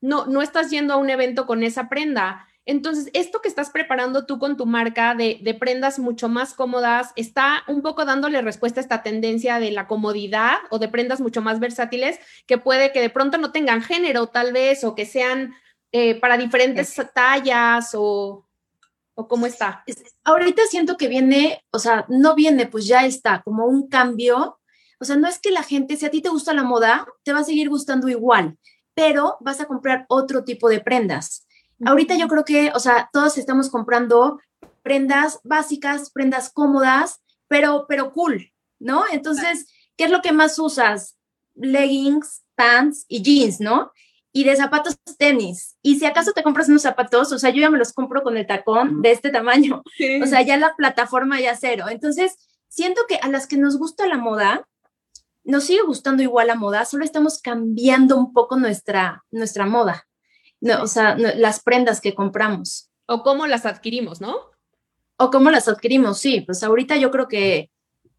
no, 0.01 0.27
no 0.27 0.41
estás 0.41 0.69
yendo 0.69 0.93
a 0.93 0.97
un 0.97 1.09
evento 1.09 1.47
con 1.47 1.63
esa 1.63 1.89
prenda. 1.89 2.47
Entonces, 2.69 3.09
esto 3.13 3.41
que 3.41 3.47
estás 3.47 3.71
preparando 3.71 4.27
tú 4.27 4.37
con 4.37 4.55
tu 4.55 4.67
marca 4.67 5.15
de, 5.15 5.39
de, 5.41 5.53
prendas 5.55 5.97
mucho 5.97 6.29
más 6.29 6.53
cómodas, 6.53 7.13
está 7.15 7.63
un 7.67 7.81
poco 7.81 8.05
dándole 8.05 8.43
respuesta 8.43 8.79
a 8.79 8.83
esta 8.83 9.01
tendencia 9.01 9.59
de 9.59 9.71
la 9.71 9.87
comodidad 9.87 10.57
o 10.69 10.77
de 10.77 10.87
prendas 10.87 11.19
mucho 11.19 11.41
más 11.41 11.59
versátiles 11.59 12.19
que 12.45 12.59
puede 12.59 12.91
que 12.91 13.01
de 13.01 13.09
pronto 13.09 13.39
no 13.39 13.51
tengan 13.51 13.81
género 13.81 14.27
tal 14.27 14.53
vez 14.53 14.83
o 14.83 14.93
que 14.93 15.07
sean 15.07 15.55
eh, 15.91 16.19
para 16.19 16.37
diferentes 16.37 16.95
tallas 17.13 17.91
o, 17.95 18.45
¿O 19.15 19.27
cómo 19.27 19.47
está? 19.47 19.83
Ahorita 20.23 20.61
siento 20.69 20.95
que 20.95 21.09
viene, 21.09 21.61
o 21.71 21.79
sea, 21.79 22.05
no 22.07 22.35
viene, 22.35 22.67
pues 22.67 22.87
ya 22.87 23.05
está, 23.05 23.41
como 23.41 23.65
un 23.65 23.89
cambio. 23.89 24.61
O 24.97 25.03
sea, 25.03 25.17
no 25.17 25.27
es 25.27 25.39
que 25.39 25.51
la 25.51 25.61
gente, 25.61 25.97
si 25.97 26.05
a 26.05 26.09
ti 26.09 26.21
te 26.21 26.29
gusta 26.29 26.53
la 26.53 26.63
moda, 26.63 27.05
te 27.23 27.33
va 27.33 27.39
a 27.39 27.43
seguir 27.43 27.67
gustando 27.67 28.07
igual, 28.07 28.57
pero 28.93 29.35
vas 29.41 29.59
a 29.59 29.65
comprar 29.65 30.05
otro 30.07 30.45
tipo 30.45 30.69
de 30.69 30.79
prendas. 30.79 31.48
Ahorita 31.85 32.15
yo 32.15 32.27
creo 32.27 32.43
que, 32.43 32.71
o 32.75 32.79
sea, 32.79 33.09
todos 33.13 33.37
estamos 33.37 33.69
comprando 33.69 34.39
prendas 34.83 35.39
básicas, 35.43 36.09
prendas 36.11 36.51
cómodas, 36.51 37.21
pero, 37.47 37.85
pero 37.87 38.11
cool, 38.11 38.51
¿no? 38.79 39.03
Entonces, 39.11 39.67
¿qué 39.97 40.05
es 40.05 40.11
lo 40.11 40.21
que 40.21 40.31
más 40.31 40.57
usas? 40.59 41.17
Leggings, 41.55 42.43
pants 42.55 43.05
y 43.07 43.21
jeans, 43.21 43.59
¿no? 43.59 43.91
y 44.31 44.43
de 44.43 44.55
zapatos 44.55 44.97
tenis. 45.17 45.75
Y 45.81 45.99
si 45.99 46.05
acaso 46.05 46.33
te 46.33 46.43
compras 46.43 46.69
unos 46.69 46.83
zapatos, 46.83 47.31
o 47.31 47.39
sea, 47.39 47.49
yo 47.49 47.61
ya 47.61 47.69
me 47.69 47.77
los 47.77 47.93
compro 47.93 48.21
con 48.23 48.37
el 48.37 48.45
tacón 48.45 49.01
de 49.01 49.11
este 49.11 49.31
tamaño. 49.31 49.83
O 50.23 50.27
sea, 50.27 50.41
ya 50.41 50.57
la 50.57 50.75
plataforma 50.75 51.39
ya 51.39 51.55
cero. 51.55 51.85
Entonces, 51.89 52.37
siento 52.67 53.01
que 53.07 53.15
a 53.15 53.27
las 53.27 53.47
que 53.47 53.57
nos 53.57 53.77
gusta 53.77 54.07
la 54.07 54.17
moda, 54.17 54.67
nos 55.43 55.65
sigue 55.65 55.81
gustando 55.85 56.23
igual 56.23 56.47
la 56.47 56.55
moda, 56.55 56.85
solo 56.85 57.03
estamos 57.03 57.41
cambiando 57.41 58.17
un 58.17 58.33
poco 58.33 58.57
nuestra, 58.57 59.25
nuestra 59.31 59.65
moda. 59.65 60.07
No, 60.61 60.83
o 60.83 60.87
sea, 60.87 61.15
las 61.17 61.61
prendas 61.61 62.01
que 62.01 62.13
compramos. 62.13 62.89
O 63.05 63.23
cómo 63.23 63.47
las 63.47 63.65
adquirimos, 63.65 64.21
¿no? 64.21 64.35
O 65.17 65.31
cómo 65.31 65.51
las 65.51 65.67
adquirimos, 65.67 66.19
sí. 66.19 66.41
Pues 66.41 66.63
ahorita 66.63 66.97
yo 66.97 67.11
creo 67.11 67.27
que 67.27 67.69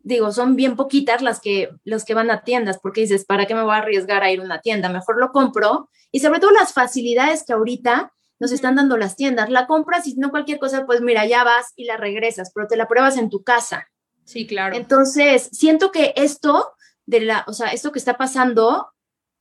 digo, 0.03 0.33
son 0.33 0.57
bien 0.57 0.77
poquitas 0.77 1.23
las 1.23 1.41
que, 1.41 1.71
los 1.85 2.05
que 2.05 2.15
van 2.15 2.31
a 2.31 2.43
tiendas, 2.43 2.79
porque 2.79 3.03
dices, 3.03 3.25
¿para 3.25 3.47
qué 3.47 3.55
me 3.55 3.63
voy 3.63 3.75
a 3.75 3.79
arriesgar 3.79 4.23
a 4.23 4.31
ir 4.31 4.41
a 4.41 4.45
una 4.45 4.61
tienda? 4.61 4.89
Mejor 4.89 5.19
lo 5.19 5.31
compro. 5.31 5.91
Y 6.11 6.21
sobre 6.21 6.41
todo 6.41 6.51
las 6.53 6.73
facilidades 6.73 7.45
que 7.45 7.53
ahorita 7.53 8.13
nos 8.39 8.53
están 8.53 8.77
dando 8.77 8.97
las 8.97 9.17
tiendas. 9.17 9.51
La 9.51 9.67
compras 9.67 10.07
y 10.07 10.15
no 10.17 10.31
cualquier 10.31 10.59
cosa, 10.59 10.87
pues 10.87 11.03
mira, 11.03 11.27
ya 11.27 11.45
vas 11.45 11.73
y 11.77 11.85
la 11.85 11.97
regresas, 11.97 12.51
pero 12.55 12.67
te 12.67 12.77
la 12.77 12.89
pruebas 12.89 13.19
en 13.19 13.29
tu 13.29 13.43
casa. 13.43 13.89
Sí, 14.25 14.47
claro. 14.47 14.75
Entonces, 14.75 15.51
siento 15.53 15.93
que 15.93 16.15
esto 16.17 16.73
de 17.05 17.21
la, 17.21 17.45
o 17.47 17.53
sea, 17.53 17.69
esto 17.69 17.93
que 17.93 17.99
está 17.99 18.17
pasando 18.17 18.89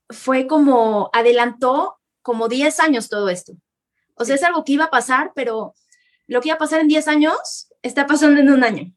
fue 0.09 0.47
como 0.47 1.09
adelantó 1.13 1.98
como 2.21 2.47
10 2.47 2.79
años 2.79 3.09
todo 3.09 3.29
esto. 3.29 3.53
O 4.15 4.25
sea, 4.25 4.35
es 4.35 4.43
algo 4.43 4.63
que 4.63 4.73
iba 4.73 4.85
a 4.85 4.91
pasar, 4.91 5.31
pero 5.33 5.73
lo 6.27 6.41
que 6.41 6.49
iba 6.49 6.55
a 6.55 6.59
pasar 6.59 6.81
en 6.81 6.87
10 6.87 7.07
años 7.07 7.69
está 7.81 8.05
pasando 8.05 8.41
en 8.41 8.49
un 8.49 8.63
año. 8.63 8.93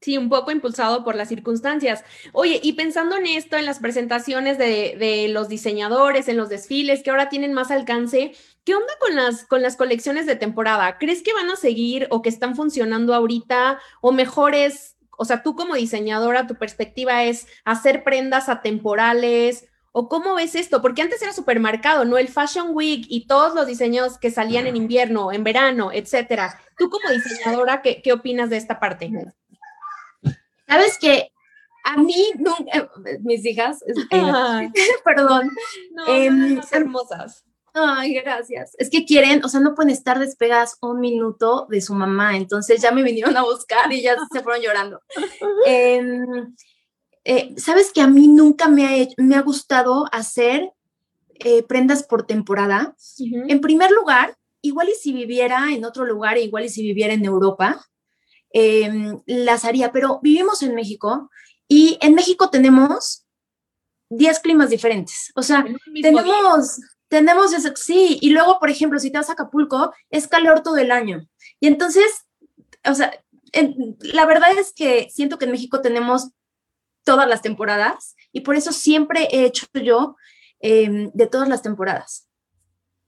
Sí, 0.00 0.16
un 0.16 0.28
poco 0.28 0.52
impulsado 0.52 1.02
por 1.02 1.16
las 1.16 1.28
circunstancias. 1.28 2.04
Oye, 2.32 2.60
y 2.62 2.74
pensando 2.74 3.16
en 3.16 3.26
esto, 3.26 3.56
en 3.56 3.64
las 3.64 3.80
presentaciones 3.80 4.56
de, 4.56 4.96
de, 4.96 5.28
los 5.28 5.48
diseñadores, 5.48 6.28
en 6.28 6.36
los 6.36 6.48
desfiles 6.48 7.02
que 7.02 7.10
ahora 7.10 7.28
tienen 7.28 7.52
más 7.52 7.72
alcance, 7.72 8.32
¿qué 8.64 8.76
onda 8.76 8.92
con 9.00 9.16
las, 9.16 9.44
con 9.44 9.60
las 9.60 9.76
colecciones 9.76 10.26
de 10.26 10.36
temporada? 10.36 10.98
¿Crees 10.98 11.22
que 11.22 11.32
van 11.32 11.50
a 11.50 11.56
seguir 11.56 12.06
o 12.10 12.22
que 12.22 12.28
están 12.28 12.54
funcionando 12.54 13.12
ahorita? 13.12 13.80
¿O 14.00 14.12
mejor 14.12 14.54
es, 14.54 14.96
o 15.16 15.24
sea, 15.24 15.42
tú 15.42 15.56
como 15.56 15.74
diseñadora, 15.74 16.46
tu 16.46 16.54
perspectiva 16.54 17.24
es 17.24 17.48
hacer 17.64 18.04
prendas 18.04 18.48
atemporales? 18.48 19.67
¿O 19.92 20.08
cómo 20.08 20.34
ves 20.34 20.54
esto? 20.54 20.82
Porque 20.82 21.02
antes 21.02 21.20
era 21.22 21.32
supermercado, 21.32 22.04
¿no? 22.04 22.18
El 22.18 22.28
Fashion 22.28 22.68
Week 22.72 23.06
y 23.08 23.26
todos 23.26 23.54
los 23.54 23.66
diseños 23.66 24.18
que 24.18 24.30
salían 24.30 24.66
en 24.66 24.76
invierno, 24.76 25.32
en 25.32 25.44
verano, 25.44 25.90
etcétera. 25.92 26.60
Tú 26.76 26.90
como 26.90 27.10
diseñadora, 27.10 27.82
¿qué, 27.82 28.02
qué 28.02 28.12
opinas 28.12 28.50
de 28.50 28.58
esta 28.58 28.78
parte? 28.78 29.10
Sabes 30.66 30.98
que 30.98 31.32
a 31.84 31.96
mí 31.96 32.32
nunca, 32.36 32.90
mis 33.20 33.44
hijas, 33.46 33.82
eh, 34.10 34.70
perdón, 35.04 35.50
no, 35.92 36.06
em, 36.06 36.60
hermosas. 36.70 37.44
Ay, 37.72 38.14
gracias. 38.14 38.74
Es 38.78 38.90
que 38.90 39.04
quieren, 39.04 39.44
o 39.44 39.48
sea, 39.48 39.60
no 39.60 39.74
pueden 39.74 39.90
estar 39.90 40.18
despegadas 40.18 40.76
un 40.80 41.00
minuto 41.00 41.66
de 41.70 41.80
su 41.80 41.94
mamá, 41.94 42.36
entonces 42.36 42.82
ya 42.82 42.92
me 42.92 43.02
vinieron 43.02 43.36
a 43.36 43.42
buscar 43.42 43.90
y 43.92 44.02
ya 44.02 44.16
se 44.32 44.42
fueron 44.42 44.62
llorando. 44.62 45.00
Em, 45.66 46.54
eh, 47.28 47.54
Sabes 47.56 47.92
que 47.92 48.00
a 48.00 48.08
mí 48.08 48.28
nunca 48.28 48.68
me 48.68 48.86
ha, 48.86 49.08
me 49.16 49.36
ha 49.36 49.42
gustado 49.42 50.06
hacer 50.12 50.72
eh, 51.34 51.62
prendas 51.62 52.02
por 52.02 52.26
temporada. 52.26 52.96
En 53.18 53.60
primer 53.60 53.90
lugar, 53.92 54.36
igual 54.62 54.88
y 54.88 54.94
si 54.94 55.12
viviera 55.12 55.72
en 55.72 55.84
otro 55.84 56.04
lugar, 56.04 56.38
igual 56.38 56.64
y 56.64 56.68
si 56.68 56.82
viviera 56.82 57.14
en 57.14 57.24
Europa, 57.24 57.88
Em, 58.50 59.20
las 59.26 59.64
haría, 59.64 59.92
pero 59.92 60.20
vivimos 60.22 60.62
en 60.62 60.74
México 60.74 61.30
y 61.68 61.98
en 62.00 62.14
México 62.14 62.48
tenemos 62.48 63.26
10 64.10 64.40
climas 64.40 64.70
diferentes. 64.70 65.32
O 65.34 65.42
sea, 65.42 65.66
tenemos, 66.00 66.80
tenemos 67.08 67.52
eso, 67.52 67.70
sí, 67.76 68.18
y 68.22 68.30
luego, 68.30 68.58
por 68.58 68.70
ejemplo, 68.70 68.98
si 68.98 69.10
te 69.10 69.18
vas 69.18 69.28
a 69.28 69.34
Acapulco, 69.34 69.92
es 70.08 70.28
calor 70.28 70.62
todo 70.62 70.78
el 70.78 70.90
año. 70.90 71.28
Y 71.60 71.66
entonces, 71.66 72.06
o 72.86 72.94
sea, 72.94 73.12
la 74.00 74.24
verdad 74.24 74.58
es 74.58 74.72
que 74.72 75.08
siento 75.10 75.38
que 75.38 75.44
en 75.44 75.52
México 75.52 75.82
tenemos 75.82 76.30
todas 77.08 77.26
las 77.26 77.40
temporadas 77.40 78.16
y 78.32 78.42
por 78.42 78.54
eso 78.54 78.70
siempre 78.70 79.28
he 79.32 79.46
hecho 79.46 79.66
yo 79.72 80.16
em, 80.60 81.10
de 81.14 81.26
todas 81.26 81.48
las 81.48 81.62
temporadas. 81.62 82.28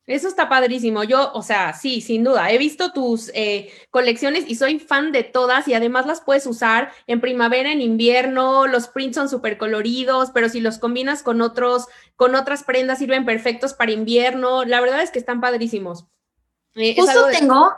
Eso 0.06 0.26
está 0.26 0.48
padrísimo. 0.48 1.04
Yo, 1.04 1.30
o 1.34 1.42
sea, 1.42 1.74
sí, 1.74 2.00
sin 2.00 2.24
duda. 2.24 2.50
He 2.50 2.56
visto 2.56 2.92
tus 2.92 3.30
eh, 3.34 3.70
colecciones 3.90 4.44
y 4.48 4.54
soy 4.54 4.78
fan 4.78 5.12
de 5.12 5.22
todas 5.22 5.68
y 5.68 5.74
además 5.74 6.06
las 6.06 6.22
puedes 6.22 6.46
usar 6.46 6.92
en 7.06 7.20
primavera, 7.20 7.70
en 7.70 7.82
invierno. 7.82 8.66
Los 8.66 8.88
prints 8.88 9.16
son 9.16 9.28
súper 9.28 9.58
coloridos, 9.58 10.30
pero 10.32 10.48
si 10.48 10.60
los 10.60 10.78
combinas 10.78 11.22
con 11.22 11.42
otros, 11.42 11.86
con 12.16 12.34
otras 12.34 12.64
prendas 12.64 13.00
sirven 13.00 13.26
perfectos 13.26 13.74
para 13.74 13.92
invierno. 13.92 14.64
La 14.64 14.80
verdad 14.80 15.02
es 15.02 15.10
que 15.10 15.18
están 15.18 15.42
padrísimos. 15.42 16.06
Eh, 16.74 16.94
Justo 16.96 17.26
tengo 17.30 17.70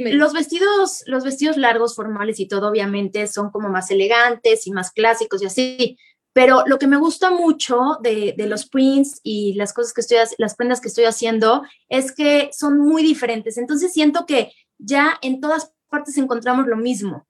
los 0.00 0.32
vestidos, 0.32 1.02
los 1.06 1.24
vestidos 1.24 1.56
largos, 1.56 1.94
formales 1.94 2.40
y 2.40 2.48
todo, 2.48 2.68
obviamente, 2.68 3.26
son 3.26 3.50
como 3.50 3.68
más 3.68 3.90
elegantes 3.90 4.66
y 4.66 4.72
más 4.72 4.90
clásicos 4.90 5.42
y 5.42 5.46
así. 5.46 5.98
Pero 6.32 6.64
lo 6.66 6.78
que 6.78 6.86
me 6.86 6.98
gusta 6.98 7.30
mucho 7.30 7.98
de, 8.02 8.34
los 8.36 8.68
prints 8.68 9.20
y 9.22 9.54
las 9.54 9.72
cosas 9.72 9.94
que 9.94 10.02
estoy, 10.02 10.18
las 10.36 10.54
prendas 10.54 10.82
que 10.82 10.88
estoy 10.88 11.04
haciendo 11.04 11.62
es 11.88 12.12
que 12.12 12.50
son 12.52 12.78
muy 12.78 13.02
diferentes. 13.02 13.56
Entonces 13.56 13.94
siento 13.94 14.26
que 14.26 14.52
ya 14.76 15.18
en 15.22 15.40
todas 15.40 15.72
partes 15.88 16.18
encontramos 16.18 16.66
lo 16.66 16.76
mismo. 16.76 17.26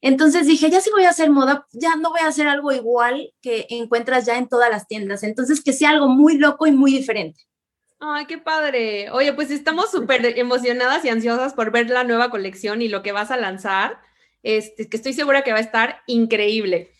Entonces 0.00 0.46
dije, 0.46 0.70
ya 0.70 0.80
si 0.80 0.90
voy 0.90 1.04
a 1.04 1.10
hacer 1.10 1.30
moda, 1.30 1.66
ya 1.72 1.96
no 1.96 2.10
voy 2.10 2.20
a 2.20 2.28
hacer 2.28 2.48
algo 2.48 2.72
igual 2.72 3.32
que 3.42 3.66
encuentras 3.68 4.24
ya 4.24 4.38
en 4.38 4.48
todas 4.48 4.70
las 4.70 4.86
tiendas. 4.86 5.22
Entonces 5.22 5.62
que 5.62 5.74
sea 5.74 5.90
algo 5.90 6.08
muy 6.08 6.38
loco 6.38 6.66
y 6.66 6.72
muy 6.72 6.92
diferente. 6.92 7.42
Ay, 7.98 8.26
qué 8.26 8.38
padre. 8.38 9.10
Oye, 9.10 9.32
pues 9.32 9.50
estamos 9.50 9.90
súper 9.90 10.24
emocionadas 10.38 11.04
y 11.04 11.08
ansiosas 11.08 11.54
por 11.54 11.70
ver 11.70 11.90
la 11.90 12.04
nueva 12.04 12.30
colección 12.30 12.82
y 12.82 12.88
lo 12.88 13.02
que 13.02 13.12
vas 13.12 13.30
a 13.30 13.36
lanzar. 13.36 14.00
Este, 14.42 14.88
que 14.88 14.96
estoy 14.96 15.12
segura 15.12 15.42
que 15.42 15.52
va 15.52 15.58
a 15.58 15.62
estar 15.62 16.02
increíble. 16.06 16.92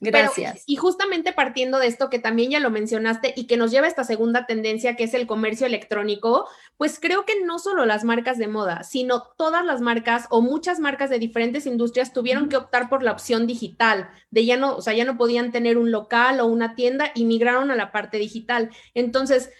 Gracias. 0.00 0.62
y 0.66 0.76
justamente 0.76 1.32
partiendo 1.32 1.78
de 1.78 1.88
esto 1.88 2.08
que 2.08 2.20
también 2.20 2.52
ya 2.52 2.60
lo 2.60 2.70
mencionaste 2.70 3.34
y 3.36 3.48
que 3.48 3.56
nos 3.56 3.72
lleva 3.72 3.86
a 3.86 3.88
esta 3.88 4.04
segunda 4.04 4.46
tendencia 4.46 4.94
que 4.94 5.04
es 5.04 5.14
el 5.14 5.26
comercio 5.26 5.66
electrónico, 5.66 6.48
pues 6.76 7.00
creo 7.00 7.24
que 7.24 7.42
no 7.42 7.58
solo 7.58 7.84
las 7.84 8.04
marcas 8.04 8.38
de 8.38 8.46
moda, 8.46 8.84
sino 8.84 9.24
todas 9.36 9.64
las 9.64 9.80
marcas 9.80 10.26
o 10.30 10.40
muchas 10.40 10.78
marcas 10.78 11.10
de 11.10 11.18
diferentes 11.18 11.66
industrias 11.66 12.12
tuvieron 12.12 12.48
que 12.48 12.56
optar 12.56 12.88
por 12.88 13.02
la 13.02 13.10
opción 13.10 13.48
digital, 13.48 14.08
de 14.30 14.44
ya 14.44 14.56
no, 14.56 14.76
o 14.76 14.82
sea, 14.82 14.94
ya 14.94 15.04
no 15.04 15.16
podían 15.16 15.50
tener 15.50 15.78
un 15.78 15.90
local 15.90 16.38
o 16.38 16.46
una 16.46 16.76
tienda 16.76 17.10
y 17.14 17.24
migraron 17.24 17.72
a 17.72 17.76
la 17.76 17.90
parte 17.90 18.18
digital. 18.18 18.70
Entonces, 18.94 19.50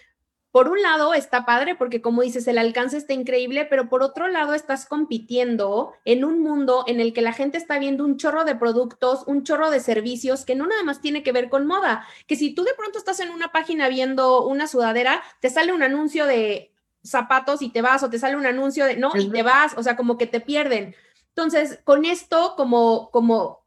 por 0.51 0.67
un 0.67 0.81
lado 0.81 1.13
está 1.13 1.45
padre 1.45 1.75
porque 1.75 2.01
como 2.01 2.21
dices, 2.21 2.47
el 2.47 2.57
alcance 2.57 2.97
está 2.97 3.13
increíble, 3.13 3.65
pero 3.65 3.87
por 3.87 4.01
otro 4.01 4.27
lado 4.27 4.53
estás 4.53 4.85
compitiendo 4.85 5.93
en 6.05 6.25
un 6.25 6.41
mundo 6.41 6.83
en 6.87 6.99
el 6.99 7.13
que 7.13 7.21
la 7.21 7.33
gente 7.33 7.57
está 7.57 7.77
viendo 7.77 8.03
un 8.03 8.17
chorro 8.17 8.45
de 8.45 8.55
productos, 8.55 9.23
un 9.27 9.43
chorro 9.43 9.69
de 9.69 9.79
servicios 9.79 10.45
que 10.45 10.55
no 10.55 10.65
nada 10.65 10.83
más 10.83 11.01
tiene 11.01 11.21
que 11.21 11.31
ver 11.31 11.49
con 11.49 11.67
moda, 11.67 12.05
que 12.25 12.35
si 12.35 12.53
tú 12.55 12.63
de 12.63 12.73
pronto 12.73 12.97
estás 12.97 13.19
en 13.19 13.29
una 13.29 13.51
página 13.51 13.89
viendo 13.89 14.45
una 14.45 14.67
sudadera, 14.67 15.21
te 15.39 15.49
sale 15.49 15.71
un 15.71 15.83
anuncio 15.83 16.25
de 16.25 16.73
zapatos 17.03 17.61
y 17.61 17.69
te 17.69 17.81
vas 17.81 18.01
o 18.03 18.09
te 18.09 18.19
sale 18.19 18.35
un 18.35 18.45
anuncio 18.45 18.85
de 18.85 18.97
no 18.97 19.11
y 19.15 19.29
te 19.29 19.43
vas, 19.43 19.73
o 19.77 19.83
sea, 19.83 19.95
como 19.95 20.17
que 20.17 20.27
te 20.27 20.41
pierden. 20.41 20.95
Entonces, 21.29 21.79
con 21.83 22.05
esto 22.05 22.55
como 22.57 23.11
como 23.11 23.63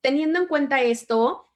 teniendo 0.00 0.38
en 0.38 0.46
cuenta 0.46 0.80
esto, 0.80 1.49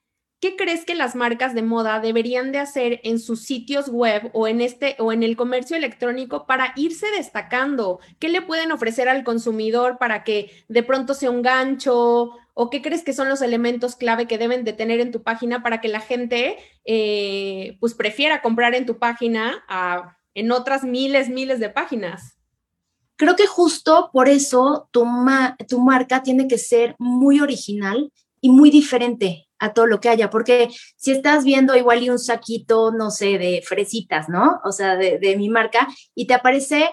¿qué 0.44 0.56
crees 0.56 0.84
que 0.84 0.94
las 0.94 1.14
marcas 1.14 1.54
de 1.54 1.62
moda 1.62 2.00
deberían 2.00 2.52
de 2.52 2.58
hacer 2.58 3.00
en 3.02 3.18
sus 3.18 3.44
sitios 3.44 3.88
web 3.88 4.28
o 4.34 4.46
en 4.46 4.60
este 4.60 4.94
o 4.98 5.10
en 5.10 5.22
el 5.22 5.38
comercio 5.38 5.74
electrónico 5.74 6.46
para 6.46 6.74
irse 6.76 7.06
destacando? 7.16 7.98
¿Qué 8.18 8.28
le 8.28 8.42
pueden 8.42 8.70
ofrecer 8.70 9.08
al 9.08 9.24
consumidor 9.24 9.96
para 9.96 10.22
que 10.22 10.50
de 10.68 10.82
pronto 10.82 11.14
sea 11.14 11.30
un 11.30 11.40
gancho? 11.40 12.32
¿O 12.52 12.68
qué 12.68 12.82
crees 12.82 13.02
que 13.02 13.14
son 13.14 13.30
los 13.30 13.40
elementos 13.40 13.96
clave 13.96 14.26
que 14.26 14.36
deben 14.36 14.64
de 14.64 14.74
tener 14.74 15.00
en 15.00 15.12
tu 15.12 15.22
página 15.22 15.62
para 15.62 15.80
que 15.80 15.88
la 15.88 16.00
gente 16.00 16.58
eh, 16.84 17.78
pues 17.80 17.94
prefiera 17.94 18.42
comprar 18.42 18.74
en 18.74 18.84
tu 18.84 18.98
página 18.98 19.64
a 19.66 20.18
en 20.34 20.52
otras 20.52 20.84
miles, 20.84 21.30
miles 21.30 21.58
de 21.58 21.70
páginas? 21.70 22.36
Creo 23.16 23.34
que 23.34 23.46
justo 23.46 24.10
por 24.12 24.28
eso 24.28 24.90
tu, 24.90 25.06
tu 25.66 25.80
marca 25.80 26.22
tiene 26.22 26.48
que 26.48 26.58
ser 26.58 26.96
muy 26.98 27.40
original 27.40 28.12
y 28.42 28.50
muy 28.50 28.68
diferente 28.68 29.43
a 29.58 29.73
todo 29.73 29.87
lo 29.87 30.00
que 30.00 30.08
haya, 30.08 30.30
porque 30.30 30.68
si 30.96 31.12
estás 31.12 31.44
viendo 31.44 31.76
igual 31.76 32.02
y 32.02 32.11
un 32.11 32.18
saquito, 32.18 32.92
no 32.92 33.11
sé, 33.11 33.38
de 33.38 33.62
fresitas, 33.66 34.28
¿no? 34.28 34.61
O 34.64 34.73
sea, 34.73 34.96
de, 34.96 35.37
mi 35.37 35.49
marca, 35.49 35.88
y 36.14 36.26
te 36.26 36.34
aparece 36.34 36.90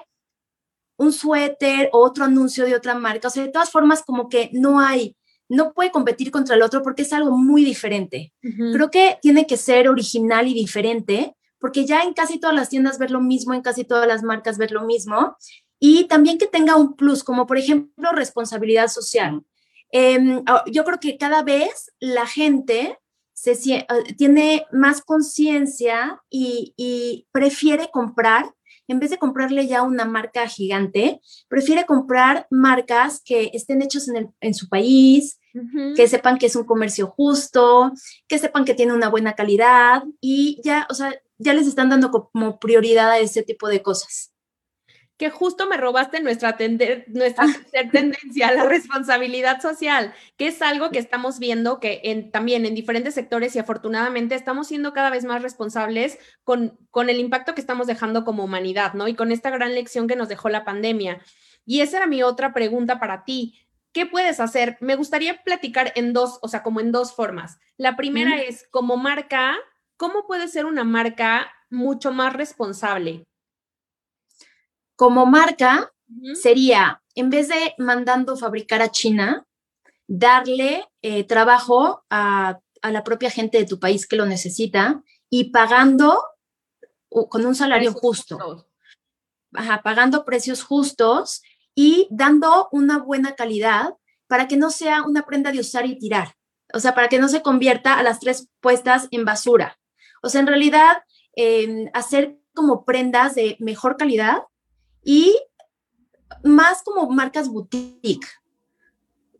un 0.97 1.11
suéter 1.11 1.89
o 1.93 1.99
otro 1.99 2.25
anuncio 2.25 2.65
de 2.65 2.75
otra 2.75 2.93
marca, 2.93 3.27
o 3.27 3.31
sea, 3.31 3.43
de 3.43 3.51
todas 3.51 3.71
formas 3.71 4.03
como 4.03 4.29
que 4.29 4.49
no 4.53 4.79
hay, 4.79 5.15
no 5.49 5.73
puede 5.73 5.91
competir 5.91 6.31
contra 6.31 6.55
el 6.55 6.61
otro 6.61 6.81
porque 6.83 7.01
es 7.01 7.11
algo 7.11 7.37
muy 7.37 7.65
diferente. 7.65 8.33
Creo 8.41 8.89
que 8.89 9.17
tiene 9.21 9.45
que 9.47 9.57
ser 9.57 9.89
original 9.89 10.47
y 10.47 10.53
diferente, 10.53 11.35
porque 11.59 11.85
ya 11.85 12.03
en 12.03 12.13
casi 12.13 12.39
todas 12.39 12.55
las 12.55 12.69
tiendas 12.69 12.97
ver 12.97 13.11
lo 13.11 13.19
mismo, 13.21 13.53
en 13.53 13.61
casi 13.61 13.83
todas 13.83 14.07
las 14.07 14.23
marcas 14.23 14.57
ver 14.57 14.71
lo 14.71 14.85
mismo, 14.85 15.35
y 15.79 16.05
también 16.05 16.37
que 16.37 16.47
tenga 16.47 16.75
un 16.75 16.95
plus, 16.95 17.23
como 17.23 17.47
por 17.47 17.57
ejemplo 17.57 18.11
responsabilidad 18.11 18.87
social. 18.87 19.41
Em, 19.91 20.43
ah, 20.47 20.63
yo 20.67 20.83
creo 20.85 20.99
que 20.99 21.17
cada 21.17 21.43
vez 21.43 21.91
la 21.99 22.25
gente 22.25 22.97
se, 23.33 23.85
ah, 23.89 23.97
tiene 24.17 24.65
más 24.71 25.01
conciencia 25.01 26.21
y, 26.29 27.27
prefiere 27.31 27.89
comprar, 27.91 28.53
en 28.87 28.99
vez 28.99 29.09
de 29.09 29.17
comprarle 29.17 29.67
ya 29.67 29.83
una 29.83 30.05
marca 30.05 30.47
gigante, 30.47 31.21
prefiere 31.47 31.85
comprar 31.85 32.47
marcas 32.49 33.21
que 33.23 33.51
estén 33.53 33.81
hechas 33.81 34.07
en, 34.41 34.53
su 34.53 34.69
país, 34.69 35.39
que 35.95 36.07
sepan 36.07 36.37
que 36.37 36.45
es 36.47 36.55
un 36.55 36.65
comercio 36.65 37.07
justo, 37.07 37.91
que 38.27 38.37
sepan 38.37 38.65
que 38.65 38.73
tiene 38.73 38.93
una 38.93 39.09
buena 39.09 39.33
calidad 39.33 40.03
y 40.19 40.59
ya, 40.63 40.87
o 40.89 40.93
sea, 40.93 41.13
ya 41.37 41.53
les 41.53 41.67
están 41.67 41.89
dando 41.89 42.11
como 42.11 42.59
prioridad 42.59 43.11
a 43.11 43.19
ese 43.19 43.43
tipo 43.43 43.67
de 43.67 43.81
cosas. 43.81 44.31
Que 45.21 45.29
justo 45.29 45.67
me 45.67 45.77
robaste 45.77 46.19
nuestra, 46.19 46.57
nuestra 47.05 47.45
ah. 47.45 47.89
tendencia, 47.91 48.51
la 48.53 48.65
responsabilidad 48.65 49.61
social, 49.61 50.15
que 50.35 50.47
es 50.47 50.63
algo 50.63 50.89
que 50.89 50.97
estamos 50.97 51.37
viendo 51.37 51.79
que 51.79 52.01
en, 52.05 52.31
también 52.31 52.65
en 52.65 52.73
diferentes 52.73 53.13
sectores 53.13 53.55
y 53.55 53.59
afortunadamente 53.59 54.33
estamos 54.33 54.65
siendo 54.65 54.93
cada 54.93 55.11
vez 55.11 55.23
más 55.23 55.43
responsables 55.43 56.17
con, 56.43 56.75
con 56.89 57.07
el 57.11 57.19
impacto 57.19 57.53
que 57.53 57.61
estamos 57.61 57.85
dejando 57.85 58.25
como 58.25 58.43
humanidad, 58.43 58.95
¿no? 58.95 59.07
Y 59.07 59.13
con 59.13 59.31
esta 59.31 59.51
gran 59.51 59.75
lección 59.75 60.07
que 60.07 60.15
nos 60.15 60.27
dejó 60.27 60.49
la 60.49 60.65
pandemia. 60.65 61.21
Y 61.67 61.81
esa 61.81 61.97
era 61.97 62.07
mi 62.07 62.23
otra 62.23 62.51
pregunta 62.51 62.99
para 62.99 63.23
ti. 63.23 63.59
¿Qué 63.93 64.07
puedes 64.07 64.39
hacer? 64.39 64.79
Me 64.81 64.95
gustaría 64.95 65.43
platicar 65.43 65.93
en 65.95 66.13
dos, 66.13 66.39
o 66.41 66.47
sea, 66.47 66.63
como 66.63 66.79
en 66.79 66.91
dos 66.91 67.13
formas. 67.13 67.59
La 67.77 67.95
primera 67.95 68.41
es, 68.41 68.67
como 68.71 68.97
marca, 68.97 69.55
¿cómo 69.97 70.25
puede 70.25 70.47
ser 70.47 70.65
una 70.65 70.83
marca 70.83 71.53
mucho 71.69 72.11
más 72.11 72.33
responsable? 72.33 73.27
Como 74.95 75.25
marca, 75.25 75.91
sería, 76.33 77.01
en 77.15 77.29
vez 77.29 77.47
de 77.47 77.73
mandando 77.77 78.37
fabricar 78.37 78.81
a 78.81 78.91
China, 78.91 79.45
darle 80.07 80.85
eh, 81.01 81.23
trabajo 81.23 82.03
a, 82.09 82.59
la 82.83 83.03
propia 83.03 83.29
gente 83.29 83.59
de 83.59 83.65
tu 83.65 83.79
país 83.79 84.07
que 84.07 84.15
lo 84.15 84.25
necesita 84.25 85.03
y 85.29 85.51
pagando 85.51 86.19
con 87.09 87.45
un 87.45 87.53
salario 87.53 87.93
justo. 87.93 88.67
Ajá, 89.53 89.81
pagando 89.83 90.25
precios 90.25 90.63
justos 90.63 91.43
y 91.75 92.07
dando 92.09 92.69
una 92.71 92.97
buena 92.97 93.35
calidad 93.35 93.95
para 94.27 94.47
que 94.47 94.57
no 94.57 94.71
sea 94.71 95.03
una 95.03 95.25
prenda 95.25 95.51
de 95.51 95.59
usar 95.59 95.85
y 95.85 95.99
tirar. 95.99 96.35
O 96.73 96.79
sea, 96.79 96.95
para 96.95 97.07
que 97.07 97.19
no 97.19 97.27
se 97.27 97.41
convierta 97.41 97.99
a 97.99 98.03
las 98.03 98.19
tres 98.19 98.49
puestas 98.61 99.07
en 99.11 99.25
basura. 99.25 99.77
O 100.23 100.29
sea, 100.29 100.41
en 100.41 100.47
realidad, 100.47 101.03
hacer 101.93 102.37
como 102.53 102.83
prendas 102.83 103.35
de 103.35 103.57
mejor 103.59 103.97
calidad 103.97 104.43
y 105.03 105.37
más 106.43 106.83
como 106.83 107.09
marcas 107.09 107.49
boutique, 107.49 108.27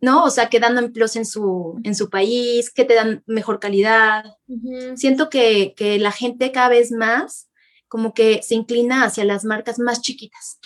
¿no? 0.02 0.24
O 0.24 0.30
sea, 0.30 0.50
que 0.50 0.60
dan 0.60 0.78
empleos 0.78 1.16
en 1.16 1.26
su, 1.26 1.80
en 1.84 1.96
su 1.96 2.10
país, 2.10 2.72
que 2.72 2.86
te 2.86 2.96
dan 2.96 3.24
mejor 3.28 3.60
calidad. 3.60 4.26
Siento 4.96 5.30
que, 5.30 5.74
que 5.76 6.00
la 6.00 6.12
gente 6.12 6.52
cada 6.52 6.70
vez 6.70 6.92
más 6.92 7.50
como 7.88 8.14
que 8.14 8.42
se 8.42 8.56
inclina 8.56 9.04
hacia 9.04 9.26
las 9.26 9.44
marcas 9.44 9.78
más 9.78 10.02
chiquitas. 10.02 10.60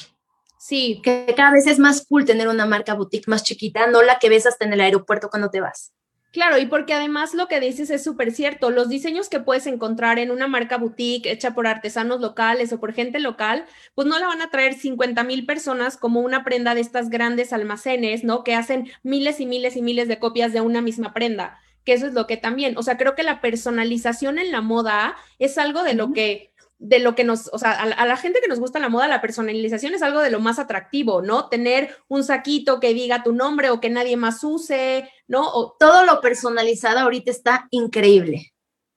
Sí. 0.59 1.01
Que 1.03 1.33
cada 1.35 1.51
vez 1.51 1.67
es 1.67 1.79
más 1.79 2.05
cool 2.05 2.23
tener 2.23 2.47
una 2.47 2.65
marca 2.65 2.93
boutique 2.93 3.27
más 3.27 3.43
chiquita, 3.43 3.87
no 3.87 4.01
la 4.01 4.19
que 4.19 4.29
ves 4.29 4.45
hasta 4.45 4.65
en 4.65 4.73
el 4.73 4.81
aeropuerto 4.81 5.29
cuando 5.29 5.49
te 5.49 5.59
vas. 5.59 5.91
Claro, 6.35 6.57
y 6.57 6.65
porque 6.65 6.93
además 6.93 7.33
lo 7.33 7.47
que 7.47 7.61
dices 7.61 7.89
es 7.89 8.03
súper 8.03 8.33
cierto, 8.33 8.69
los 8.69 8.89
diseños 8.89 9.29
que 9.29 9.39
puedes 9.39 9.67
encontrar 9.67 10.19
en 10.19 10.31
una 10.31 10.49
marca 10.49 10.75
boutique 10.77 11.31
hecha 11.31 11.53
por 11.55 11.65
artesanos 11.65 12.19
locales 12.19 12.73
o 12.73 12.79
por 12.81 12.91
gente 12.91 13.21
local, 13.21 13.63
pues 13.93 14.05
no 14.05 14.19
la 14.19 14.27
van 14.27 14.41
a 14.41 14.49
traer 14.49 14.73
50 14.73 15.23
mil 15.23 15.45
personas 15.45 15.95
como 15.95 16.19
una 16.19 16.43
prenda 16.43 16.75
de 16.75 16.81
estas 16.81 17.09
grandes 17.09 17.53
almacenes, 17.53 18.25
¿no? 18.25 18.43
Que 18.43 18.53
hacen 18.53 18.91
miles 19.01 19.39
y 19.39 19.45
miles 19.45 19.77
y 19.77 19.81
miles 19.81 20.09
de 20.09 20.19
copias 20.19 20.51
de 20.51 20.59
una 20.59 20.81
misma 20.81 21.13
prenda, 21.13 21.57
que 21.85 21.93
eso 21.93 22.05
es 22.05 22.13
lo 22.13 22.27
que 22.27 22.35
también, 22.35 22.77
o 22.77 22.83
sea, 22.83 22.97
creo 22.97 23.15
que 23.15 23.23
la 23.23 23.39
personalización 23.39 24.37
en 24.37 24.51
la 24.51 24.59
moda 24.59 25.15
es 25.39 25.57
algo 25.57 25.83
de 25.83 25.93
lo 25.93 26.11
que 26.11 26.51
de 26.77 26.99
lo 26.99 27.15
que 27.15 27.23
nos, 27.23 27.49
o 27.53 27.57
sea, 27.57 27.71
a, 27.71 28.05
la 28.05 28.17
gente 28.17 28.41
que 28.41 28.49
nos 28.49 28.59
gusta 28.59 28.79
la 28.79 28.89
moda, 28.89 29.07
la 29.07 29.21
personalización 29.21 29.93
es 29.93 30.01
algo 30.01 30.19
de 30.19 30.29
lo 30.29 30.41
más 30.41 30.59
atractivo, 30.59 31.21
¿no? 31.21 31.47
Tener 31.47 31.95
un 32.09 32.23
saquito 32.23 32.79
que 32.79 32.93
diga 32.93 33.23
tu 33.23 33.31
nombre 33.33 33.69
o 33.69 33.79
que 33.79 33.89
nadie 33.89 34.17
más 34.17 34.43
use, 34.43 35.09
¿no? 35.27 35.47
O, 35.47 35.75
Todo 35.79 36.05
lo 36.05 36.21
personalizado 36.21 36.99
ahorita 36.99 37.31
está 37.31 37.67
increíble. 37.71 38.53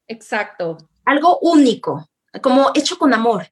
Exacto. 0.06 0.78
Algo 1.04 1.38
único, 1.40 2.08
como 2.42 2.70
hecho 2.74 2.98
con 2.98 3.14
amor 3.14 3.48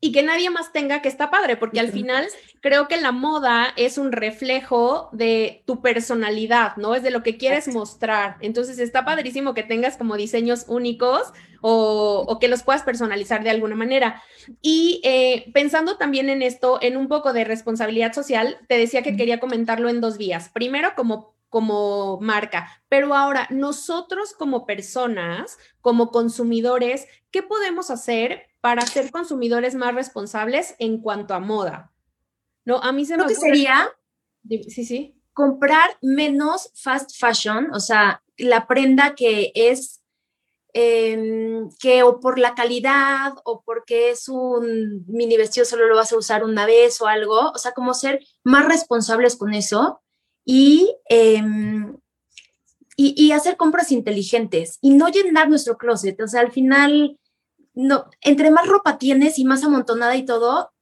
y 0.00 0.12
que 0.12 0.22
nadie 0.22 0.48
más 0.48 0.72
tenga 0.72 1.02
que 1.02 1.08
está 1.08 1.30
padre, 1.30 1.56
porque 1.56 1.78
al 1.78 1.92
final 1.92 2.26
creo 2.62 2.88
que 2.88 2.98
la 2.98 3.12
moda 3.12 3.68
es 3.76 3.98
un 3.98 4.12
reflejo 4.12 5.10
de 5.12 5.62
tu 5.66 5.82
personalidad, 5.82 6.76
¿no? 6.76 6.94
Es 6.94 7.02
de 7.02 7.10
lo 7.10 7.22
que 7.22 7.36
quieres 7.36 7.68
mostrar. 7.68 8.36
Entonces 8.40 8.78
está 8.78 9.04
padrísimo 9.04 9.52
que 9.52 9.62
tengas 9.62 9.98
como 9.98 10.16
diseños 10.16 10.64
únicos 10.68 11.32
o, 11.60 12.38
que 12.40 12.48
los 12.48 12.62
puedas 12.62 12.82
personalizar 12.82 13.44
de 13.44 13.50
alguna 13.50 13.76
manera. 13.76 14.22
Y 14.62 15.02
eh, 15.04 15.50
pensando 15.52 15.98
también 15.98 16.30
en 16.30 16.40
esto, 16.40 16.78
en 16.80 16.96
un 16.96 17.08
poco 17.08 17.34
de 17.34 17.44
responsabilidad 17.44 18.14
social, 18.14 18.56
te 18.68 18.78
decía 18.78 19.02
que 19.02 19.16
quería 19.16 19.38
comentarlo 19.38 19.90
en 19.90 20.00
dos 20.00 20.16
vías. 20.16 20.48
Primero, 20.48 20.92
como 20.96 21.34
como 21.50 22.18
marca, 22.20 22.82
pero 22.88 23.14
ahora 23.14 23.46
nosotros 23.50 24.32
como 24.32 24.64
personas, 24.64 25.58
como 25.82 26.10
consumidores, 26.10 27.06
¿qué 27.30 27.42
podemos 27.42 27.90
hacer 27.90 28.50
para 28.60 28.86
ser 28.86 29.10
consumidores 29.10 29.74
más 29.74 29.94
responsables 29.94 30.74
en 30.78 31.00
cuanto 31.00 31.34
a 31.34 31.40
moda. 31.40 31.92
No, 32.64 32.78
a 32.78 32.92
mí 32.92 33.04
se 33.04 33.16
me 33.16 33.26
que 33.26 33.34
sería 33.34 33.90
Sí, 34.48 34.84
sí. 34.84 35.16
Comprar 35.32 35.96
menos 36.00 36.70
fast 36.74 37.12
fashion, 37.18 37.72
o 37.72 37.80
sea, 37.80 38.22
la 38.36 38.66
prenda 38.66 39.14
que 39.14 39.52
es 39.54 40.02
em, 40.72 41.68
que 41.78 42.02
o 42.02 42.20
por 42.20 42.38
la 42.38 42.54
calidad 42.54 43.34
o 43.44 43.62
porque 43.62 44.10
es 44.10 44.28
un 44.28 45.04
mini 45.06 45.36
vestido 45.36 45.66
solo 45.66 45.86
lo 45.86 45.96
vas 45.96 46.12
a 46.12 46.16
usar 46.16 46.42
una 46.42 46.66
vez 46.66 47.00
o 47.00 47.06
algo, 47.06 47.50
o 47.50 47.58
sea, 47.58 47.72
como 47.72 47.94
ser 47.94 48.24
más 48.44 48.66
responsables 48.66 49.36
con 49.36 49.54
eso 49.54 50.02
y, 50.44 50.94
em, 51.08 51.96
y, 52.96 53.14
y, 53.16 53.32
hacer 53.32 53.56
compras 53.56 53.92
inteligentes 53.92 54.78
y 54.80 54.90
no 54.90 55.08
llenar 55.08 55.48
nuestro 55.48 55.78
closet, 55.78 56.20
o 56.20 56.28
sea, 56.28 56.40
al 56.40 56.52
final 56.52 57.18
no, 57.74 58.06
entre 58.20 58.50
más 58.50 58.66
ropa 58.66 58.98
tienes 58.98 59.38
y 59.38 59.44
más 59.44 59.64
amontonada 59.64 60.16
y 60.16 60.24
todo, 60.24 60.72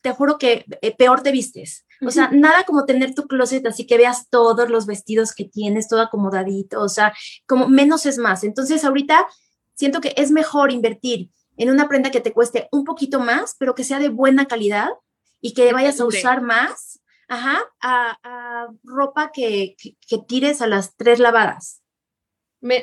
te 0.00 0.12
juro 0.12 0.38
que 0.38 0.64
eh, 0.82 0.96
peor 0.96 1.22
te 1.22 1.32
vistes. 1.32 1.84
O 2.06 2.10
sea, 2.10 2.30
nada 2.30 2.64
como 2.64 2.84
tener 2.84 3.14
tu 3.14 3.26
closet 3.26 3.66
así 3.66 3.86
que 3.86 3.96
veas 3.96 4.28
todos 4.30 4.68
los 4.70 4.86
vestidos 4.86 5.34
que 5.34 5.44
tienes, 5.44 5.88
todo 5.88 6.00
acomodadito, 6.00 6.80
o 6.80 6.88
sea, 6.88 7.12
como 7.46 7.68
menos 7.68 8.06
es 8.06 8.18
más. 8.18 8.44
Entonces, 8.44 8.84
ahorita 8.84 9.26
siento 9.74 10.00
que 10.00 10.14
es 10.16 10.30
mejor 10.30 10.70
invertir 10.72 11.30
en 11.56 11.70
una 11.70 11.88
prenda 11.88 12.10
que 12.10 12.20
te 12.20 12.32
cueste 12.32 12.68
un 12.70 12.84
poquito 12.84 13.18
más, 13.18 13.56
pero 13.58 13.74
que 13.74 13.84
sea 13.84 13.98
de 13.98 14.10
buena 14.10 14.46
calidad 14.46 14.90
y 15.40 15.54
que 15.54 15.72
vayas 15.72 16.00
a 16.00 16.04
usar 16.04 16.40
más, 16.40 16.87
ajá, 17.28 17.60
a, 17.80 18.68
ropa 18.82 19.30
que, 19.32 19.76
que 19.76 20.18
tires 20.26 20.60
a 20.60 20.66
las 20.66 20.96
tres 20.96 21.18
lavadas. 21.18 21.82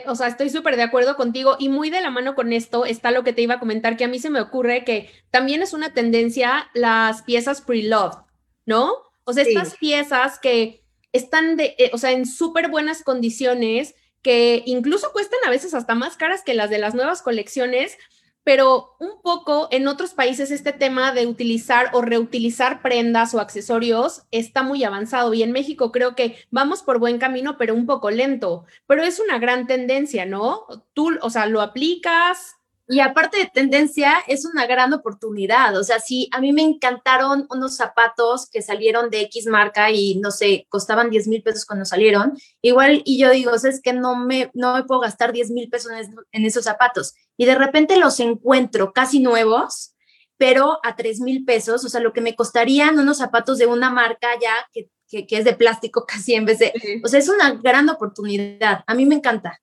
O 0.08 0.16
sea, 0.16 0.28
estoy 0.28 0.50
súper 0.50 0.78
de 0.78 0.84
acuerdo 0.84 1.18
contigo 1.18 1.58
y 1.60 1.68
muy 1.68 1.90
de 1.90 2.00
la 2.00 2.10
mano 2.10 2.34
con 2.34 2.54
esto 2.54 2.86
está 2.86 3.12
lo 3.12 3.26
que 3.26 3.34
te 3.34 3.42
iba 3.42 3.56
a 3.56 3.60
comentar, 3.60 3.98
que 3.98 4.06
a 4.06 4.08
mí 4.08 4.20
se 4.20 4.30
me 4.30 4.40
ocurre 4.40 4.86
que 4.86 5.10
también 5.32 5.62
es 5.62 5.74
una 5.74 5.94
tendencia 5.94 6.70
las 6.74 7.24
piezas 7.24 7.62
pre-loved, 7.62 8.20
¿no? 8.66 8.94
O 9.26 9.34
sea, 9.34 9.44
estas 9.44 9.76
piezas 9.76 10.40
que 10.40 10.86
están 11.12 11.58
de, 11.58 11.76
eh, 11.78 11.92
o 11.92 11.98
sea, 11.98 12.12
en 12.12 12.26
súper 12.26 12.70
buenas 12.70 13.04
condiciones, 13.04 13.96
que 14.22 14.64
incluso 14.66 15.12
cuestan 15.12 15.40
a 15.46 15.50
veces 15.50 15.74
hasta 15.74 15.94
más 15.94 16.16
caras 16.16 16.44
que 16.44 16.54
las 16.54 16.70
de 16.70 16.78
las 16.78 16.96
nuevas 16.96 17.22
colecciones, 17.22 17.98
pero 18.46 18.96
un 19.00 19.22
poco 19.24 19.68
en 19.72 19.88
otros 19.88 20.14
países 20.14 20.52
este 20.52 20.72
tema 20.72 21.12
de 21.12 21.26
utilizar 21.26 21.90
o 21.94 22.02
reutilizar 22.02 22.84
prendas 22.84 23.34
o 23.34 23.40
accesorios 23.40 24.22
está 24.30 24.62
muy 24.62 24.84
avanzado 24.84 25.34
y 25.34 25.42
en 25.42 25.52
México 25.52 25.92
creo 25.92 26.16
que 26.16 26.38
vamos 26.52 26.84
por 26.84 27.00
buen 27.00 27.18
camino, 27.18 27.58
pero 27.58 27.74
un 27.74 27.88
poco 27.88 28.12
lento, 28.12 28.66
pero 28.86 29.04
es 29.04 29.20
una 29.20 29.40
gran 29.40 29.66
tendencia, 29.66 30.28
¿no? 30.28 30.68
Tú, 30.94 31.18
o 31.22 31.30
sea, 31.32 31.48
lo 31.48 31.62
aplicas, 31.62 32.55
y 32.88 33.00
aparte 33.00 33.38
de 33.38 33.48
tendencia, 33.48 34.20
es 34.28 34.46
una 34.46 34.68
gran 34.68 34.94
oportunidad. 34.94 35.76
O 35.76 35.84
sea, 35.84 36.00
sí, 36.00 36.30
a 36.32 36.40
mí 36.40 36.54
me 36.54 36.62
encantaron 36.62 37.48
unos 37.50 37.76
zapatos 37.76 38.48
que 38.48 38.62
salieron 38.62 39.10
de 39.10 39.22
X 39.22 39.48
marca 39.48 39.90
y 39.90 40.16
no 40.20 40.30
sé, 40.30 40.68
costaban 40.70 41.10
10 41.10 41.28
mil 41.28 41.42
pesos 41.42 41.66
cuando 41.66 41.86
salieron. 41.86 42.38
Igual, 42.62 43.02
y 43.04 43.18
yo 43.18 43.32
digo, 43.32 43.56
es 43.56 43.82
que 43.82 43.94
no 43.94 44.16
me, 44.16 44.52
no 44.54 44.76
me 44.76 44.84
puedo 44.84 45.02
gastar 45.02 45.34
10 45.34 45.50
mil 45.50 45.68
pesos 45.68 45.92
en, 46.32 46.46
esos 46.46 46.66
zapatos. 46.66 47.16
Y 47.38 47.46
de 47.46 47.56
repente 47.56 47.98
los 47.98 48.20
encuentro 48.20 48.94
casi 48.94 49.20
nuevos, 49.20 49.96
pero 50.38 50.80
a 50.84 50.96
3 50.96 51.22
mil 51.22 51.44
pesos. 51.44 51.84
O 51.86 51.90
sea, 51.90 52.02
lo 52.02 52.14
que 52.14 52.22
me 52.22 52.36
costarían 52.36 53.00
unos 53.00 53.18
zapatos 53.18 53.58
de 53.58 53.66
una 53.66 53.90
marca 53.90 54.28
ya 54.40 54.54
que, 54.72 54.92
que 55.26 55.38
es 55.38 55.44
de 55.44 55.54
plástico 55.54 56.06
casi 56.08 56.36
en 56.36 56.46
vez 56.46 56.60
de. 56.60 57.02
O 57.04 57.08
sea, 57.08 57.20
es 57.20 57.30
una 57.30 57.52
gran 57.56 57.90
oportunidad. 57.90 58.84
A 58.86 58.94
mí 58.94 59.08
me 59.08 59.16
encanta. 59.16 59.60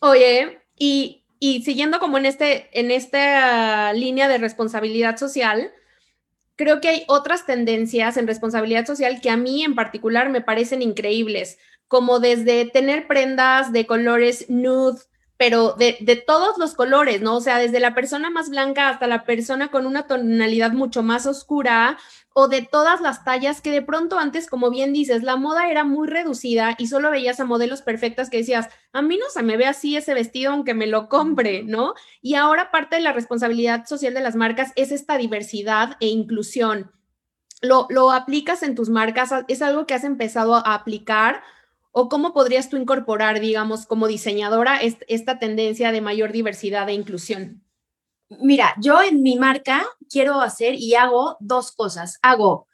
Oye, 0.00 0.62
y 0.78 1.21
y 1.44 1.64
siguiendo 1.64 1.98
como 1.98 2.18
en, 2.18 2.26
este, 2.26 2.68
en 2.70 2.92
esta 2.92 3.92
línea 3.94 4.28
de 4.28 4.38
responsabilidad 4.38 5.16
social, 5.16 5.72
creo 6.54 6.80
que 6.80 6.86
hay 6.86 7.04
otras 7.08 7.46
tendencias 7.46 8.16
en 8.16 8.28
responsabilidad 8.28 8.86
social 8.86 9.20
que 9.20 9.28
a 9.28 9.36
mí 9.36 9.64
en 9.64 9.74
particular 9.74 10.30
me 10.30 10.40
parecen 10.40 10.82
increíbles, 10.82 11.58
como 11.88 12.20
desde 12.20 12.66
tener 12.66 13.08
prendas 13.08 13.72
de 13.72 13.86
colores 13.86 14.48
nude, 14.48 15.00
pero 15.42 15.74
de, 15.76 15.96
de, 15.98 16.14
todos 16.14 16.56
los 16.56 16.74
colores, 16.74 17.20
¿no? 17.20 17.34
O 17.34 17.40
sea, 17.40 17.58
desde 17.58 17.80
la 17.80 17.96
persona 17.96 18.30
más 18.30 18.48
blanca 18.48 18.88
hasta 18.88 19.08
la 19.08 19.24
persona 19.24 19.72
con 19.72 19.86
una 19.86 20.06
tonalidad 20.06 20.70
mucho 20.70 21.02
más 21.02 21.26
oscura, 21.26 21.98
o 22.32 22.46
de 22.46 22.62
todas 22.62 23.00
las 23.00 23.24
tallas 23.24 23.60
que 23.60 23.72
de 23.72 23.82
pronto 23.82 24.20
antes, 24.20 24.46
como 24.46 24.70
bien 24.70 24.92
dices, 24.92 25.24
la 25.24 25.34
moda 25.34 25.68
era 25.68 25.82
muy 25.82 26.06
reducida 26.06 26.76
y 26.78 26.86
solo 26.86 27.10
veías 27.10 27.40
a 27.40 27.44
modelos 27.44 27.82
perfectas 27.82 28.30
que 28.30 28.36
decías, 28.36 28.68
a 28.92 29.02
mí 29.02 29.16
no 29.16 29.28
se 29.30 29.42
me 29.42 29.56
ve 29.56 29.66
así 29.66 29.96
ese 29.96 30.14
vestido 30.14 30.52
aunque 30.52 30.74
me 30.74 30.86
lo 30.86 31.08
compre, 31.08 31.64
¿no? 31.64 31.94
Y 32.20 32.36
ahora 32.36 32.70
parte 32.70 32.94
de 32.94 33.02
la 33.02 33.12
responsabilidad 33.12 33.84
social 33.86 34.14
de 34.14 34.20
las 34.20 34.36
marcas 34.36 34.70
es 34.76 34.92
esta 34.92 35.18
diversidad 35.18 35.96
e 35.98 36.06
inclusión. 36.06 36.92
lo, 37.62 37.88
lo 37.90 38.12
aplicas 38.12 38.62
en 38.62 38.76
tus 38.76 38.90
marcas? 38.90 39.32
¿Es 39.48 39.60
algo 39.60 39.88
que 39.88 39.94
has 39.94 40.04
empezado 40.04 40.54
a 40.54 40.74
aplicar? 40.74 41.42
¿O 41.92 42.08
cómo 42.08 42.32
podrías 42.32 42.70
tú 42.70 42.78
incorporar, 42.78 43.38
digamos, 43.38 43.86
como 43.86 44.08
diseñadora, 44.08 44.80
esta 44.80 45.38
tendencia 45.38 45.92
de 45.92 46.00
mayor 46.00 46.32
diversidad 46.32 46.88
e 46.88 46.94
inclusión? 46.94 47.62
Mira, 48.40 48.74
yo 48.80 49.02
en 49.02 49.22
mi 49.22 49.38
marca 49.38 49.86
quiero 50.08 50.40
hacer 50.40 50.74
y 50.74 50.94
hago 50.94 51.36
dos 51.40 51.70
cosas. 51.72 52.18
Hago 52.22 52.66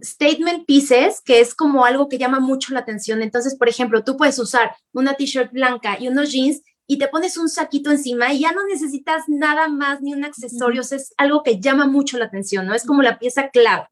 statement 0.00 0.66
pieces, 0.66 1.20
que 1.20 1.40
es 1.40 1.54
como 1.54 1.84
algo 1.84 2.08
que 2.08 2.18
llama 2.18 2.38
mucho 2.38 2.72
la 2.72 2.80
atención. 2.80 3.22
Entonces, 3.22 3.56
por 3.56 3.68
ejemplo, 3.68 4.04
tú 4.04 4.16
puedes 4.16 4.38
usar 4.38 4.76
una 4.92 5.14
t-shirt 5.14 5.52
blanca 5.52 5.96
y 5.98 6.08
unos 6.08 6.30
jeans 6.30 6.62
y 6.86 6.98
te 6.98 7.08
pones 7.08 7.36
un 7.36 7.48
saquito 7.48 7.90
encima 7.90 8.32
y 8.32 8.40
ya 8.40 8.52
no 8.52 8.64
necesitas 8.66 9.24
nada 9.28 9.68
más 9.68 10.00
ni 10.00 10.12
un 10.12 10.24
accesorio. 10.24 10.82
es 10.82 11.14
algo 11.16 11.42
que 11.42 11.60
llama 11.60 11.86
mucho 11.86 12.18
la 12.18 12.26
atención, 12.26 12.66
¿no? 12.66 12.74
Es 12.74 12.84
como 12.84 13.02
la 13.02 13.18
pieza 13.18 13.50
clave. 13.50 13.86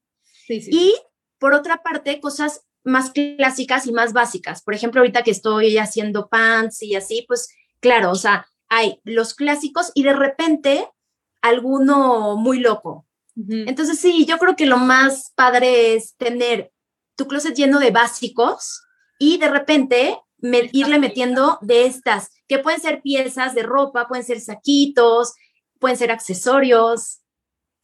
Y 0.49 0.95
por 1.39 1.55
otra 1.55 1.83
parte, 1.83 2.21
cosas 2.21 2.65
más 2.89 3.11
clásicas 3.11 3.87
y 3.87 3.93
más 3.93 4.13
básicas. 4.13 4.63
Por 4.63 4.75
ejemplo, 4.75 5.01
ahorita 5.01 5.23
que 5.23 5.31
estoy 5.31 5.79
haciendo 5.79 6.29
pants 6.29 6.83
y 6.83 6.97
así, 6.97 7.25
pues 7.29 7.49
claro, 7.81 8.11
o 8.11 8.17
sea, 8.17 8.47
hay 8.69 9.01
los 9.05 9.35
clásicos 9.35 9.93
y 9.95 10.03
de 10.03 10.15
repente 10.15 10.89
alguno 11.43 12.37
muy 12.37 12.61
loco. 12.61 13.07
Entonces 13.51 14.01
sí, 14.01 14.27
yo 14.27 14.37
creo 14.39 14.57
que 14.57 14.67
lo 14.67 14.79
más 14.79 15.33
padre 15.37 15.95
es 15.95 16.17
tener 16.17 16.73
tu 17.15 17.29
closet 17.29 17.55
lleno 17.55 17.79
de 17.79 17.93
básicos 17.93 18.83
y 19.17 19.39
de 19.39 19.49
repente 19.49 20.19
irle 20.73 20.99
metiendo 20.99 21.59
de 21.61 21.87
estas, 21.87 22.31
que 22.49 22.59
pueden 22.59 22.81
ser 22.81 23.01
piezas 23.01 23.55
de 23.55 23.63
ropa, 23.63 24.09
pueden 24.09 24.25
ser 24.25 24.41
saquitos, 24.41 25.35
pueden 25.79 25.97
ser 25.97 26.11
accesorios. 26.11 27.18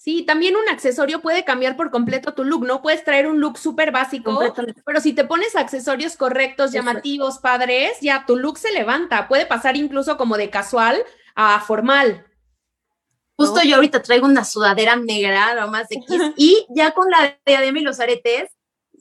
Sí, 0.05 0.23
también 0.23 0.55
un 0.55 0.69
accesorio 0.69 1.23
puede 1.23 1.45
cambiar 1.45 1.77
por 1.77 1.91
completo 1.91 2.35
tu 2.35 2.45
look, 2.45 2.67
¿no? 2.67 2.83
Puedes 2.83 3.05
traer 3.05 3.27
un 3.27 3.41
look 3.41 3.57
súper 3.57 3.91
básico, 3.91 4.39
pero 4.85 5.01
si 5.01 5.15
te 5.15 5.25
pones 5.25 5.57
accesorios 5.57 6.19
correctos, 6.19 6.73
llamativos, 6.73 7.39
padres, 7.39 7.97
ya 8.03 8.27
tu 8.27 8.37
look 8.37 8.59
se 8.59 8.71
levanta. 8.73 9.29
Puede 9.29 9.47
pasar 9.47 9.79
incluso 9.79 10.19
como 10.19 10.37
de 10.37 10.51
casual 10.51 11.03
a 11.35 11.59
formal. 11.61 12.27
Justo 13.39 13.63
yo 13.63 13.77
ahorita 13.77 14.03
traigo 14.03 14.27
una 14.27 14.45
sudadera 14.45 14.95
negra, 14.97 15.55
lo 15.55 15.69
más 15.69 15.89
de 15.89 15.97
X, 15.97 16.07
y 16.37 16.67
ya 16.69 16.91
con 16.91 17.09
la 17.09 17.39
diadema 17.47 17.79
y 17.79 17.83
los 17.83 17.99
aretes 17.99 18.51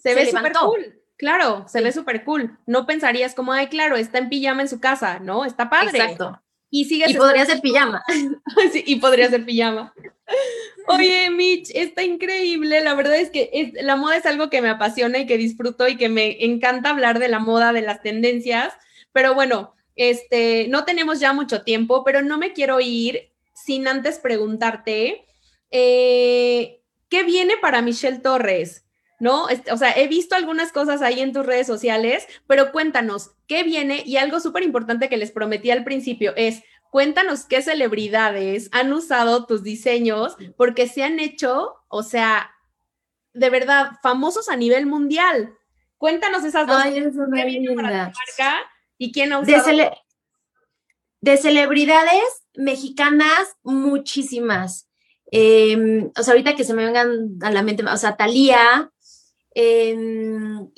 se, 0.02 0.16
ve 0.16 0.32
súper 0.32 0.54
cool. 0.54 1.02
Claro, 1.18 1.66
se 1.68 1.82
ve 1.82 1.92
súper 1.92 2.24
cool. 2.24 2.58
No 2.66 2.86
pensarías 2.86 3.36
como, 3.36 3.52
ay, 3.52 3.68
claro, 3.68 3.98
está 3.98 4.20
en 4.20 4.30
pijama 4.30 4.62
en 4.62 4.70
su 4.70 4.80
casa, 4.80 5.20
¿no? 5.20 5.44
Está 5.44 5.70
padre. 5.70 6.00
Exacto. 6.00 6.42
Y, 6.70 6.88
y 6.90 7.14
podría 7.16 7.46
ser 7.46 7.60
pijama. 7.60 8.02
sí, 8.72 8.86
y 8.88 8.96
podría 8.96 9.30
ser 9.30 9.44
pijama. 9.44 9.94
Oye, 10.88 11.30
Mitch, 11.30 11.72
está 11.74 12.04
increíble. 12.04 12.82
La 12.82 12.94
verdad 12.94 13.16
es 13.16 13.30
que 13.30 13.72
la 13.82 13.96
moda 13.96 14.18
es 14.18 14.26
algo 14.26 14.50
que 14.50 14.62
me 14.62 14.70
apasiona 14.70 15.20
y 15.20 15.26
que 15.26 15.38
disfruto 15.38 15.88
y 15.88 15.98
que 15.98 16.10
me 16.10 16.44
encanta 16.46 16.90
hablar 16.90 17.20
de 17.20 17.30
la 17.30 17.40
moda, 17.40 17.74
de 17.74 17.82
las 17.82 18.02
tendencias. 18.02 18.74
Pero 19.12 19.34
bueno, 19.34 19.76
este, 19.96 20.68
no 20.70 20.86
tenemos 20.86 21.20
ya 21.20 21.34
mucho 21.34 21.64
tiempo, 21.64 22.04
pero 22.04 22.22
no 22.22 22.38
me 22.38 22.54
quiero 22.54 22.80
ir 22.80 23.32
sin 23.54 23.88
antes 23.88 24.20
preguntarte, 24.20 25.26
eh, 25.72 26.82
¿qué 27.10 27.24
viene 27.24 27.58
para 27.58 27.82
Michelle 27.82 28.20
Torres? 28.20 28.84
¿no? 29.24 29.46
O 29.72 29.78
sea, 29.78 29.94
he 29.94 30.10
visto 30.10 30.36
algunas 30.36 30.74
cosas 30.74 31.02
ahí 31.02 31.22
en 31.22 31.32
tus 31.32 31.46
redes 31.46 31.66
sociales, 31.66 32.28
pero 32.46 32.74
cuéntanos, 32.74 33.32
¿qué 33.48 33.64
viene? 33.64 34.04
Y 34.06 34.18
algo 34.18 34.42
súper 34.42 34.64
importante 34.64 35.08
que 35.08 35.16
les 35.16 35.32
prometí 35.32 35.72
al 35.72 35.86
principio 35.86 36.34
es, 36.36 36.62
cuéntanos 36.94 37.46
qué 37.46 37.64
celebridades 37.64 38.70
han 38.72 38.94
usado 38.94 39.48
tus 39.48 39.64
diseños, 39.64 40.38
porque 40.56 40.88
se 40.88 41.04
han 41.04 41.20
hecho, 41.20 41.74
o 41.88 42.04
sea, 42.04 42.56
de 43.34 43.50
verdad, 43.50 43.94
famosos 44.04 44.48
a 44.48 44.56
nivel 44.56 44.86
mundial. 44.86 45.58
Cuéntanos 45.98 46.44
esas 46.44 46.68
dos. 46.68 46.78
Ay, 46.80 47.00
es 47.00 47.16
una 47.16 47.44
marca 48.06 48.62
y 49.00 49.12
quién 49.12 49.34
ha 49.34 49.40
usado. 49.40 49.76
De, 49.76 49.92
de 51.22 51.38
celebridades 51.38 52.44
mexicanas, 52.54 53.58
muchísimas. 53.64 54.88
Em, 55.32 56.12
o 56.16 56.22
sea, 56.22 56.34
ahorita 56.34 56.56
que 56.56 56.64
se 56.64 56.76
me 56.76 56.86
vengan 56.86 57.40
a 57.42 57.50
la 57.50 57.64
mente, 57.64 57.84
o 57.84 57.98
sea, 57.98 58.16
Talía, 58.16 58.94
Em, 59.56 60.72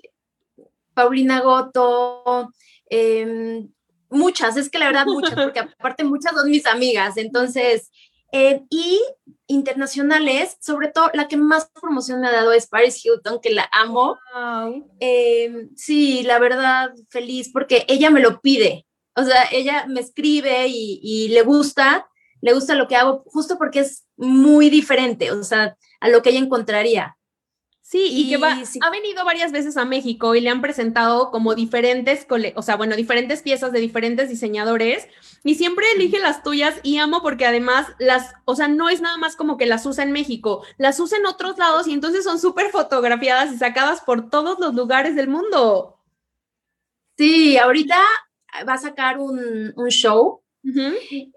Paulina 0.93 1.41
Goto, 1.41 2.51
em, 2.89 3.69
muchas, 4.09 4.57
es 4.57 4.69
que 4.69 4.79
la 4.79 4.87
verdad 4.87 5.05
muchas, 5.05 5.35
porque 5.35 5.59
aparte 5.79 6.03
muchas 6.03 6.33
son 6.33 6.49
mis 6.49 6.65
amigas, 6.65 7.17
entonces, 7.17 7.91
eh, 8.31 8.63
y 8.69 9.01
internacionales, 9.47 10.57
sobre 10.59 10.89
todo 10.89 11.09
la 11.13 11.27
que 11.27 11.37
más 11.37 11.69
promoción 11.79 12.19
me 12.19 12.27
ha 12.27 12.31
dado 12.31 12.51
es 12.51 12.67
Paris 12.67 13.03
Hilton, 13.03 13.39
que 13.41 13.51
la 13.51 13.69
amo. 13.71 14.17
Em, 14.99 15.69
sí, 15.75 16.23
la 16.23 16.39
verdad, 16.39 16.91
feliz 17.09 17.49
porque 17.53 17.85
ella 17.87 18.09
me 18.09 18.19
lo 18.21 18.41
pide, 18.41 18.85
o 19.15 19.23
sea, 19.23 19.45
ella 19.51 19.85
me 19.87 20.01
escribe 20.01 20.67
y, 20.67 20.99
y 21.01 21.29
le 21.29 21.43
gusta, 21.43 22.07
le 22.41 22.53
gusta 22.53 22.75
lo 22.75 22.87
que 22.87 22.95
hago, 22.95 23.23
justo 23.27 23.57
porque 23.57 23.79
es 23.79 24.05
muy 24.17 24.69
diferente, 24.69 25.31
o 25.31 25.43
sea, 25.43 25.77
a 25.99 26.09
lo 26.09 26.21
que 26.21 26.31
ella 26.31 26.39
encontraría. 26.39 27.17
Sí, 27.87 28.09
y, 28.11 28.29
que 28.29 28.43
ha 28.43 28.89
venido 28.89 29.23
varias 29.25 29.51
veces 29.51 29.77
a 29.77 29.85
México 29.85 30.33
y 30.33 30.41
le 30.41 30.49
han 30.49 30.59
presentado 30.59 31.29
como 31.29 31.53
diferentes, 31.53 32.25
o 32.55 32.61
sea, 32.63 32.77
bueno, 32.77 32.95
diferentes 32.95 33.43
piezas 33.43 33.71
de 33.71 33.79
diferentes 33.79 34.27
diseñadores 34.27 35.07
y 35.43 35.53
siempre 35.53 35.85
elige 35.95 36.17
las 36.17 36.41
tuyas 36.41 36.79
y 36.81 36.97
amo 36.97 37.21
porque 37.21 37.45
además 37.45 37.85
las, 37.99 38.33
o 38.45 38.55
sea, 38.55 38.67
no 38.67 38.89
es 38.89 39.01
nada 39.01 39.17
más 39.17 39.35
como 39.35 39.55
que 39.55 39.67
las 39.67 39.85
usa 39.85 40.03
en 40.03 40.13
México, 40.13 40.65
las 40.79 40.99
usa 40.99 41.19
en 41.19 41.27
otros 41.27 41.59
lados 41.59 41.87
y 41.87 41.93
entonces 41.93 42.23
son 42.23 42.39
súper 42.39 42.71
fotografiadas 42.71 43.53
y 43.53 43.57
sacadas 43.59 44.01
por 44.01 44.31
todos 44.31 44.57
los 44.57 44.73
lugares 44.73 45.15
del 45.15 45.27
mundo. 45.27 45.99
Sí, 47.19 47.55
ahorita 47.59 48.01
va 48.67 48.73
a 48.73 48.79
sacar 48.79 49.19
un, 49.19 49.75
show 49.89 50.41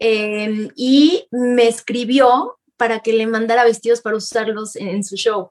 em, 0.00 0.70
y 0.74 1.28
me 1.30 1.68
escribió 1.68 2.58
para 2.78 3.00
que 3.00 3.12
le 3.12 3.26
mandara 3.26 3.64
vestidos 3.64 4.00
para 4.00 4.16
usarlos 4.16 4.76
en 4.76 5.04
su 5.04 5.16
show. 5.16 5.50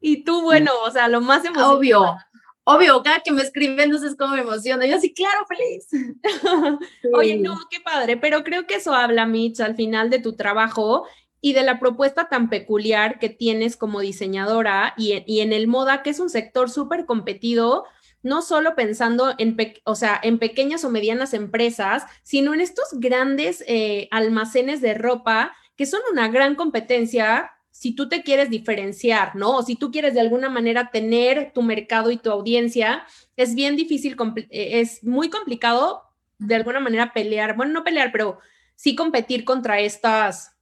Y 0.00 0.24
tú, 0.24 0.42
bueno, 0.42 0.72
o 0.84 0.90
sea, 0.90 1.08
lo 1.08 1.20
más 1.20 1.44
emocionante. 1.44 1.76
Obvio, 1.76 2.16
obvio, 2.64 3.02
cada 3.02 3.20
que 3.20 3.32
me 3.32 3.42
escriben, 3.42 3.90
no 3.90 3.98
sé 3.98 4.16
cómo 4.16 4.34
me 4.34 4.42
emociona. 4.42 4.86
Yo 4.86 4.98
sí, 5.00 5.14
claro, 5.14 5.46
feliz. 5.46 5.88
Oye, 7.14 7.38
no, 7.38 7.58
qué 7.70 7.80
padre, 7.80 8.16
pero 8.16 8.44
creo 8.44 8.66
que 8.66 8.76
eso 8.76 8.94
habla, 8.94 9.26
Mitch, 9.26 9.60
al 9.60 9.76
final 9.76 10.10
de 10.10 10.18
tu 10.18 10.36
trabajo 10.36 11.06
y 11.40 11.52
de 11.52 11.62
la 11.62 11.78
propuesta 11.78 12.28
tan 12.28 12.48
peculiar 12.50 13.18
que 13.18 13.28
tienes 13.28 13.76
como 13.76 14.00
diseñadora 14.00 14.94
y, 14.96 15.22
y 15.26 15.40
en 15.40 15.52
el 15.52 15.68
moda, 15.68 16.02
que 16.02 16.10
es 16.10 16.18
un 16.18 16.30
sector 16.30 16.70
súper 16.70 17.06
competido, 17.06 17.84
no 18.26 18.42
solo 18.42 18.74
pensando 18.74 19.34
en, 19.38 19.56
o 19.84 19.94
sea, 19.94 20.18
en 20.22 20.38
pequeñas 20.38 20.84
o 20.84 20.90
medianas 20.90 21.32
empresas, 21.32 22.04
sino 22.24 22.52
en 22.52 22.60
estos 22.60 22.88
grandes 22.94 23.64
eh, 23.68 24.08
almacenes 24.10 24.80
de 24.80 24.94
ropa 24.94 25.54
que 25.76 25.86
son 25.86 26.00
una 26.10 26.28
gran 26.28 26.56
competencia 26.56 27.52
si 27.78 27.94
tú 27.94 28.08
te 28.08 28.22
quieres 28.22 28.48
diferenciar, 28.48 29.36
¿no? 29.36 29.58
O 29.58 29.62
si 29.62 29.76
tú 29.76 29.90
quieres 29.90 30.14
de 30.14 30.20
alguna 30.20 30.48
manera 30.48 30.90
tener 30.90 31.52
tu 31.52 31.60
mercado 31.60 32.10
y 32.10 32.16
tu 32.16 32.30
audiencia, 32.30 33.06
es 33.36 33.54
bien 33.54 33.76
difícil, 33.76 34.16
eh, 34.48 34.80
es 34.80 35.04
muy 35.04 35.28
complicado 35.28 36.04
de 36.38 36.54
alguna 36.54 36.80
manera 36.80 37.12
pelear, 37.12 37.54
bueno, 37.54 37.74
no 37.74 37.84
pelear, 37.84 38.12
pero 38.12 38.38
sí 38.76 38.96
competir 38.96 39.44
contra 39.44 39.78
estas, 39.80 40.56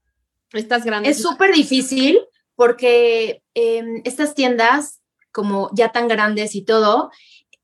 estas 0.52 0.84
grandes. 0.84 1.16
Es 1.16 1.22
súper 1.22 1.54
difícil 1.54 2.18
porque 2.56 3.44
em, 3.54 4.00
estas 4.02 4.34
tiendas, 4.34 5.00
como 5.30 5.70
ya 5.72 5.92
tan 5.92 6.08
grandes 6.08 6.56
y 6.56 6.64
todo, 6.64 7.12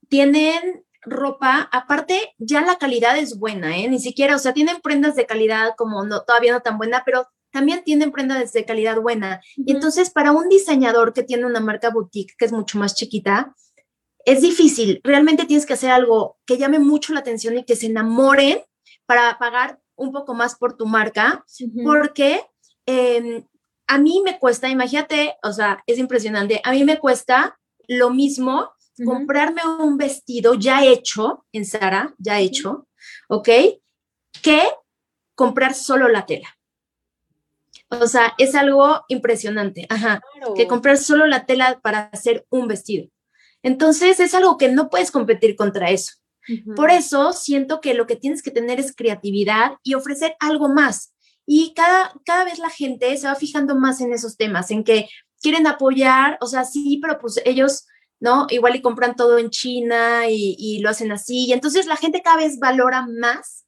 tienen 0.09 0.85
ropa, 1.03 1.69
aparte 1.73 2.37
ya 2.39 2.61
la 2.61 2.79
calidad 2.79 3.19
es 3.19 3.37
buena, 3.37 3.77
¿eh? 3.77 3.89
Ni 3.89 3.99
siquiera, 3.99 4.37
o 4.37 4.39
sea, 4.39 4.55
tienen 4.55 4.81
prendas 4.81 5.17
de 5.17 5.27
calidad 5.27 5.71
como 5.77 6.05
no, 6.05 6.23
todavía 6.23 6.53
no 6.53 6.61
tan 6.61 6.79
buena, 6.79 7.03
pero 7.05 7.27
también 7.51 7.83
tienen 7.85 8.13
prendas 8.13 8.53
de 8.53 8.65
calidad 8.65 9.01
buena. 9.01 9.41
Y 9.57 9.73
entonces, 9.73 10.11
para 10.11 10.33
un 10.33 10.49
diseñador 10.49 11.13
que 11.13 11.23
tiene 11.23 11.47
una 11.47 11.61
marca 11.61 11.91
boutique 11.91 12.35
que 12.39 12.45
es 12.45 12.53
mucho 12.53 12.79
más 12.79 12.95
chiquita, 12.95 13.55
es 14.25 14.43
difícil. 14.43 15.01
Realmente 15.03 15.47
tienes 15.47 15.67
que 15.67 15.75
hacer 15.75 15.91
algo 15.91 16.39
que 16.47 16.59
llame 16.59 16.79
mucho 16.79 17.13
la 17.13 17.21
atención 17.21 17.59
y 17.59 17.65
que 17.65 17.77
se 17.77 17.87
enamoren 17.87 18.61
para 19.07 19.39
pagar 19.39 19.81
un 19.97 20.13
poco 20.13 20.35
más 20.35 20.57
por 20.57 20.77
tu 20.77 20.87
marca, 20.87 21.45
porque 21.85 22.43
em, 22.87 23.45
a 23.87 23.99
mí 23.99 24.23
me 24.25 24.39
cuesta, 24.39 24.69
imagínate, 24.69 25.35
o 25.43 25.53
sea, 25.53 25.83
es 25.87 25.99
impresionante, 25.99 26.61
a 26.65 26.73
mí 26.73 26.85
me 26.85 26.99
cuesta 26.99 27.59
lo 27.87 28.11
mismo 28.11 28.71
comprarme 29.05 29.63
un 29.81 29.97
vestido 29.97 30.55
ya 30.55 30.85
hecho 30.85 31.47
en 31.53 31.65
Sara, 31.65 32.15
ya 32.19 32.39
hecho, 32.39 32.87
¿ok? 33.29 33.49
Que 34.43 34.63
comprar 35.35 35.75
solo 35.75 36.09
la 36.09 36.27
tela. 36.27 36.49
O 37.91 38.07
sea, 38.07 38.35
es 38.39 38.55
algo 38.55 39.03
impresionante, 39.09 39.87
ajá, 39.89 40.21
que 40.55 40.69
comprar 40.69 40.97
solo 40.97 41.27
la 41.27 41.45
tela 41.45 41.81
para 41.83 42.11
hacer 42.13 42.47
un 42.49 42.69
vestido. 42.69 43.09
Entonces, 43.63 44.21
es 44.21 44.35
algo 44.35 44.57
que 44.59 44.69
no 44.69 44.89
puedes 44.89 45.11
competir 45.11 45.57
contra 45.57 45.91
eso. 45.91 46.15
Por 46.75 46.91
eso 46.91 47.33
siento 47.33 47.81
que 47.81 47.95
lo 47.95 48.07
que 48.07 48.17
tienes 48.17 48.43
que 48.43 48.51
tener 48.51 48.81
es 48.81 48.95
creatividad 48.95 49.73
y 49.83 49.95
ofrecer 49.95 50.35
algo 50.41 50.69
más. 50.69 51.15
Y 51.47 51.75
cada, 51.75 52.13
cada 52.25 52.45
vez 52.45 52.59
la 52.59 52.71
gente 52.71 53.17
se 53.17 53.27
va 53.27 53.35
fijando 53.35 53.77
más 53.77 54.01
en 54.01 54.13
esos 54.13 54.37
temas, 54.37 54.71
en 54.71 54.83
que 54.85 55.09
quieren 55.41 55.67
apoyar, 55.67 56.39
o 56.41 56.47
sea, 56.47 56.65
sí, 56.65 56.99
pero 57.03 57.19
pues 57.19 57.41
ellos, 57.45 57.87
¿no? 58.21 58.47
Igual 58.51 58.77
y 58.77 58.83
compran 58.83 59.17
todo 59.17 59.39
en 59.39 59.51
China 59.51 60.29
y, 60.29 60.57
y 60.59 60.81
lo 60.81 60.91
hacen 60.91 61.13
así. 61.13 61.47
Y 61.47 61.53
entonces 61.53 61.87
la 61.87 61.97
gente 61.97 62.23
cada 62.23 62.39
vez 62.39 62.59
valora 62.59 63.07
más 63.07 63.67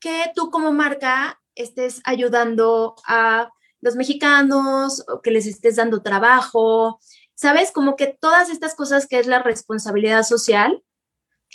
que 0.00 0.30
tú 0.34 0.50
como 0.50 0.72
marca 0.72 1.39
estés 1.62 2.00
ayudando 2.04 2.96
a 3.06 3.50
los 3.80 3.96
mexicanos 3.96 5.04
o 5.08 5.22
que 5.22 5.30
les 5.30 5.46
estés 5.46 5.76
dando 5.76 6.02
trabajo, 6.02 7.00
¿sabes? 7.34 7.72
Como 7.72 7.96
que 7.96 8.06
todas 8.20 8.50
estas 8.50 8.74
cosas 8.74 9.06
que 9.06 9.18
es 9.18 9.26
la 9.26 9.42
responsabilidad 9.42 10.22
social 10.22 10.82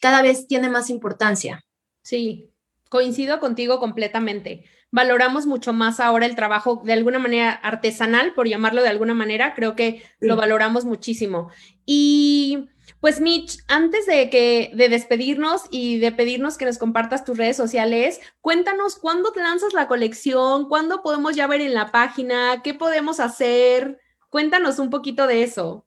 cada 0.01 0.21
vez 0.21 0.47
tiene 0.47 0.69
más 0.69 0.89
importancia. 0.89 1.63
Sí, 2.03 2.51
coincido 2.89 3.39
contigo 3.39 3.79
completamente. 3.79 4.65
Valoramos 4.91 5.45
mucho 5.45 5.73
más 5.73 5.99
ahora 5.99 6.25
el 6.25 6.35
trabajo 6.35 6.81
de 6.83 6.93
alguna 6.93 7.19
manera 7.19 7.51
artesanal, 7.51 8.33
por 8.33 8.47
llamarlo 8.47 8.81
de 8.81 8.89
alguna 8.89 9.13
manera, 9.13 9.53
creo 9.53 9.75
que 9.75 10.03
lo 10.19 10.35
valoramos 10.35 10.85
muchísimo. 10.85 11.49
Y 11.85 12.69
pues 13.05 13.21
Mitch, 13.21 13.59
antes 13.67 14.07
de 14.07 14.31
que 14.31 14.71
de 14.73 14.89
despedirnos 14.89 15.65
y 15.69 15.99
de 15.99 16.11
pedirnos 16.11 16.57
que 16.57 16.65
nos 16.65 16.79
compartas 16.79 17.23
tus 17.23 17.37
redes 17.37 17.55
sociales, 17.55 18.19
cuéntanos 18.41 18.95
cuándo 18.95 19.31
te 19.31 19.41
lanzas 19.41 19.75
la 19.75 19.87
colección, 19.87 20.67
cuándo 20.67 21.03
podemos 21.03 21.35
ya 21.35 21.45
ver 21.45 21.61
en 21.61 21.75
la 21.75 21.91
página, 21.91 22.63
qué 22.63 22.73
podemos 22.73 23.19
hacer. 23.19 23.99
Cuéntanos 24.29 24.79
un 24.79 24.89
poquito 24.89 25.27
de 25.27 25.43
eso. 25.43 25.85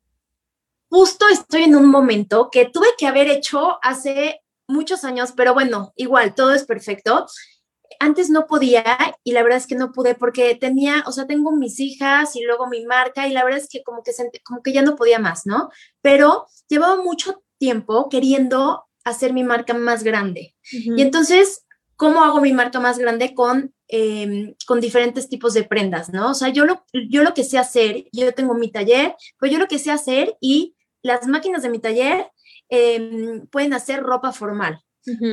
Justo 0.90 1.26
estoy 1.26 1.64
en 1.64 1.74
un 1.74 1.86
momento 1.86 2.50
que 2.52 2.66
tuve 2.66 2.86
que 2.96 3.08
haber 3.08 3.26
hecho 3.26 3.80
hace 3.82 4.40
muchos 4.68 5.02
años, 5.02 5.32
pero 5.36 5.54
bueno, 5.54 5.92
igual, 5.96 6.36
todo 6.36 6.54
es 6.54 6.62
perfecto. 6.62 7.26
Antes 7.98 8.30
no 8.30 8.46
podía 8.46 8.84
y 9.24 9.32
la 9.32 9.42
verdad 9.42 9.58
es 9.58 9.66
que 9.66 9.74
no 9.74 9.92
pude 9.92 10.14
porque 10.14 10.54
tenía, 10.54 11.04
o 11.06 11.12
sea, 11.12 11.26
tengo 11.26 11.52
mis 11.52 11.80
hijas 11.80 12.36
y 12.36 12.42
luego 12.42 12.68
mi 12.68 12.84
marca 12.86 13.26
y 13.26 13.32
la 13.32 13.44
verdad 13.44 13.60
es 13.60 13.68
que 13.68 13.82
como 13.82 14.02
que, 14.02 14.12
como 14.44 14.62
que 14.62 14.72
ya 14.72 14.82
no 14.82 14.96
podía 14.96 15.18
más, 15.18 15.46
¿no? 15.46 15.70
Pero 16.00 16.46
llevaba 16.68 17.02
mucho 17.02 17.42
tiempo 17.58 18.08
queriendo 18.08 18.84
hacer 19.04 19.32
mi 19.32 19.42
marca 19.42 19.74
más 19.74 20.04
grande. 20.04 20.54
Y 20.70 21.00
entonces, 21.00 21.64
¿cómo 21.96 22.22
hago 22.22 22.40
mi 22.40 22.52
marca 22.52 22.78
más 22.78 22.98
grande 22.98 23.34
con, 23.34 23.74
em, 23.88 24.54
con 24.66 24.80
diferentes 24.80 25.28
tipos 25.28 25.54
de 25.54 25.64
prendas, 25.64 26.10
¿no? 26.10 26.30
O 26.30 26.34
sea, 26.34 26.50
yo 26.50 26.66
lo, 26.66 26.84
yo 27.08 27.22
lo 27.22 27.34
que 27.34 27.44
sé 27.44 27.58
hacer, 27.58 28.04
yo 28.12 28.32
tengo 28.34 28.54
mi 28.54 28.70
taller, 28.70 29.16
pues 29.38 29.50
yo 29.50 29.58
lo 29.58 29.66
que 29.66 29.78
sé 29.78 29.90
hacer 29.90 30.36
y 30.40 30.76
las 31.02 31.26
máquinas 31.26 31.62
de 31.62 31.70
mi 31.70 31.78
taller 31.78 32.30
Em, 32.68 33.46
pueden 33.46 33.72
hacer 33.72 34.02
ropa 34.02 34.32
formal. 34.32 34.80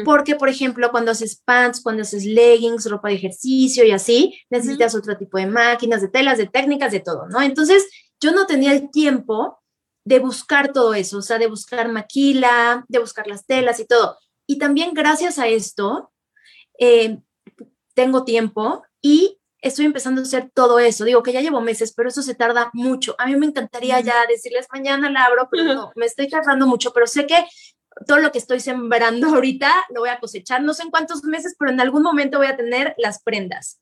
Porque, 0.04 0.36
por 0.36 0.50
ejemplo, 0.50 0.92
cuando 0.92 1.12
haces 1.12 1.42
pants, 1.44 1.82
cuando 1.82 2.02
haces 2.02 2.26
leggings, 2.26 2.90
ropa 2.90 3.10
de 3.10 3.16
ejercicio 3.16 3.84
y 3.86 3.92
así, 3.92 4.40
necesitas 4.50 4.96
otro 4.96 5.18
tipo 5.18 5.38
de 5.38 5.48
máquinas, 5.48 6.02
de 6.02 6.08
telas, 6.08 6.38
de 6.38 6.48
técnicas, 6.48 6.92
de 6.92 7.00
todo, 7.00 7.28
¿no? 7.28 7.42
Entonces, 7.42 7.88
yo 8.20 8.32
no 8.32 8.46
tenía 8.46 8.72
el 8.72 8.90
tiempo 8.92 9.60
de 10.06 10.20
buscar 10.20 10.72
todo 10.72 10.94
eso, 10.94 11.18
o 11.18 11.22
sea, 11.22 11.40
de 11.40 11.48
buscar 11.48 11.92
maquila, 11.92 12.86
de 12.88 13.00
buscar 13.00 13.28
las 13.28 13.46
telas 13.46 13.80
y 13.80 13.86
todo. 13.86 14.18
Y 14.48 14.60
también 14.60 14.94
gracias 14.94 15.40
a 15.40 15.48
esto, 15.48 16.12
em, 16.78 17.22
tengo 17.96 18.24
tiempo 18.24 18.84
y 19.02 19.40
estoy 19.62 19.86
empezando 19.86 20.22
a 20.22 20.24
hacer 20.24 20.52
todo 20.54 20.78
eso. 20.78 21.06
Digo 21.06 21.24
que 21.24 21.34
ya 21.34 21.42
llevo 21.42 21.60
meses, 21.60 21.94
pero 21.96 22.10
eso 22.10 22.22
se 22.22 22.36
tarda 22.36 22.70
mucho. 22.74 23.16
A 23.18 23.26
mí 23.26 23.36
me 23.36 23.48
encantaría 23.48 24.00
ya 24.02 24.26
decirles 24.28 24.68
mañana 24.72 25.10
la 25.10 25.24
abro, 25.24 25.48
pero 25.50 25.64
no, 25.64 25.92
me 25.96 26.06
estoy 26.06 26.30
tardando 26.30 26.68
mucho, 26.68 26.94
pero 26.94 27.08
sé 27.08 27.26
que 27.26 27.44
todo 28.08 28.20
lo 28.20 28.32
que 28.32 28.38
estoy 28.38 28.60
sembrando 28.60 29.28
ahorita 29.36 29.72
lo 29.94 30.02
voy 30.02 30.10
a 30.10 30.20
cosechar, 30.20 30.62
no 30.64 30.74
sé 30.74 30.84
en 30.84 30.92
cuántos 30.92 31.24
meses, 31.24 31.56
pero 31.58 31.72
en 31.72 31.82
algún 31.82 32.04
momento 32.04 32.38
voy 32.38 32.48
a 32.48 32.58
tener 32.58 32.94
las 32.98 33.22
prendas. 33.22 33.80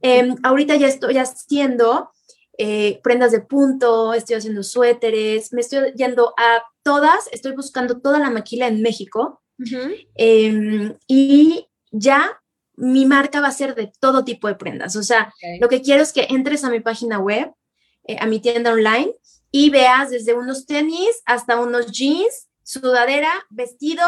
Em, 0.00 0.36
ahorita 0.42 0.76
ya 0.76 0.86
estoy 0.86 1.16
haciendo 1.16 2.10
eh, 2.58 3.00
prendas 3.02 3.32
de 3.32 3.40
punto, 3.40 4.14
estoy 4.14 4.36
haciendo 4.36 4.62
suéteres, 4.62 5.52
me 5.52 5.60
estoy 5.60 5.92
yendo 5.94 6.34
a 6.36 6.62
todas, 6.82 7.28
estoy 7.32 7.52
buscando 7.52 8.00
toda 8.00 8.18
la 8.18 8.30
maquila 8.30 8.68
en 8.68 8.82
México 8.82 9.42
em, 10.14 10.94
y 11.08 11.66
ya 11.90 12.40
mi 12.76 13.06
marca 13.06 13.40
va 13.40 13.48
a 13.48 13.52
ser 13.52 13.74
de 13.74 13.92
todo 13.98 14.24
tipo 14.24 14.48
de 14.48 14.56
prendas. 14.56 14.94
O 14.96 15.02
sea, 15.02 15.32
lo 15.60 15.68
que 15.68 15.80
quiero 15.80 16.02
es 16.02 16.12
que 16.12 16.26
entres 16.30 16.64
a 16.64 16.70
mi 16.70 16.80
página 16.80 17.18
web, 17.18 17.52
eh, 18.06 18.16
a 18.20 18.26
mi 18.26 18.40
tienda 18.40 18.72
online 18.72 19.12
y 19.50 19.70
veas 19.70 20.10
desde 20.10 20.34
unos 20.34 20.66
tenis 20.66 21.22
hasta 21.24 21.58
unos 21.60 21.90
jeans, 21.92 22.48
sudadera, 22.64 23.30
vestido, 23.50 24.04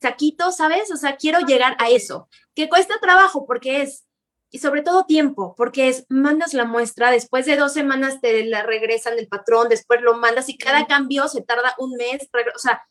saquito, 0.00 0.50
¿sabes? 0.50 0.90
O 0.90 0.96
sea, 0.96 1.16
quiero 1.16 1.40
llegar 1.40 1.76
a 1.78 1.88
eso, 1.88 2.28
que 2.54 2.68
cuesta 2.68 2.98
trabajo 3.00 3.46
porque 3.46 3.82
es, 3.82 4.06
y 4.50 4.58
sobre 4.58 4.82
todo 4.82 5.04
tiempo, 5.04 5.54
porque 5.56 5.88
es, 5.88 6.04
mandas 6.08 6.54
la 6.54 6.64
muestra, 6.64 7.12
después 7.12 7.46
de 7.46 7.56
dos 7.56 7.72
semanas 7.72 8.20
te 8.20 8.44
la 8.46 8.62
regresan 8.62 9.18
el 9.18 9.28
patrón, 9.28 9.68
después 9.68 10.00
lo 10.02 10.16
mandas 10.16 10.48
y 10.48 10.58
cada 10.58 10.86
cambio 10.86 11.28
se 11.28 11.42
tarda 11.42 11.74
un 11.78 11.92
mes, 11.92 12.28
o 12.54 12.58
sea, 12.58 12.82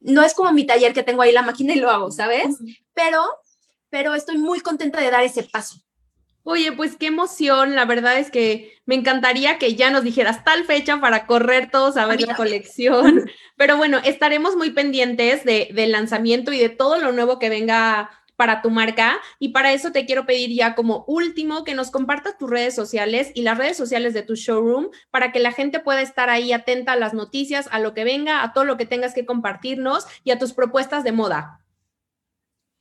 no 0.00 0.22
es 0.24 0.34
como 0.34 0.52
mi 0.52 0.66
taller 0.66 0.92
que 0.92 1.04
tengo 1.04 1.22
ahí 1.22 1.32
la 1.32 1.42
máquina 1.42 1.72
y 1.72 1.78
lo 1.78 1.90
hago, 1.90 2.10
¿sabes? 2.10 2.56
Pero 2.92 3.22
pero 3.90 4.14
estoy 4.14 4.38
muy 4.38 4.60
contenta 4.60 5.00
de 5.00 5.10
dar 5.10 5.24
ese 5.24 5.42
paso. 5.44 5.76
Oye, 6.48 6.70
pues 6.70 6.94
qué 6.94 7.08
emoción. 7.08 7.74
La 7.74 7.86
verdad 7.86 8.20
es 8.20 8.30
que 8.30 8.78
me 8.84 8.94
encantaría 8.94 9.58
que 9.58 9.74
ya 9.74 9.90
nos 9.90 10.04
dijeras 10.04 10.44
tal 10.44 10.64
fecha 10.64 11.00
para 11.00 11.26
correr 11.26 11.72
todos 11.72 11.96
a 11.96 12.06
ver 12.06 12.20
la 12.20 12.36
colección. 12.36 13.28
Pero 13.56 13.76
bueno, 13.76 13.98
estaremos 14.04 14.54
muy 14.54 14.70
pendientes 14.70 15.44
de, 15.44 15.70
del 15.74 15.90
lanzamiento 15.90 16.52
y 16.52 16.58
de 16.58 16.68
todo 16.68 16.98
lo 16.98 17.10
nuevo 17.10 17.40
que 17.40 17.48
venga 17.48 18.10
para 18.36 18.62
tu 18.62 18.70
marca. 18.70 19.18
Y 19.40 19.48
para 19.48 19.72
eso 19.72 19.90
te 19.90 20.06
quiero 20.06 20.24
pedir 20.24 20.54
ya 20.54 20.76
como 20.76 21.04
último 21.08 21.64
que 21.64 21.74
nos 21.74 21.90
compartas 21.90 22.38
tus 22.38 22.48
redes 22.48 22.76
sociales 22.76 23.32
y 23.34 23.42
las 23.42 23.58
redes 23.58 23.76
sociales 23.76 24.14
de 24.14 24.22
tu 24.22 24.36
showroom 24.36 24.90
para 25.10 25.32
que 25.32 25.40
la 25.40 25.50
gente 25.50 25.80
pueda 25.80 26.00
estar 26.00 26.30
ahí 26.30 26.52
atenta 26.52 26.92
a 26.92 26.96
las 26.96 27.12
noticias, 27.12 27.68
a 27.72 27.80
lo 27.80 27.92
que 27.92 28.04
venga, 28.04 28.44
a 28.44 28.52
todo 28.52 28.64
lo 28.64 28.76
que 28.76 28.86
tengas 28.86 29.14
que 29.14 29.26
compartirnos 29.26 30.06
y 30.22 30.30
a 30.30 30.38
tus 30.38 30.52
propuestas 30.52 31.02
de 31.02 31.10
moda. 31.10 31.60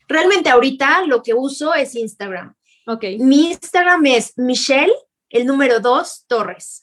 Realmente 0.08 0.52
ahorita 0.52 1.02
lo 1.08 1.24
que 1.24 1.34
uso 1.34 1.74
es 1.74 1.96
Instagram. 1.96 2.54
Ok. 2.88 3.04
Mi 3.20 3.52
Instagram 3.52 4.06
es 4.06 4.34
Michelle, 4.38 4.94
el 5.30 5.48
número 5.48 5.80
2, 5.80 6.26
Torres. 6.28 6.82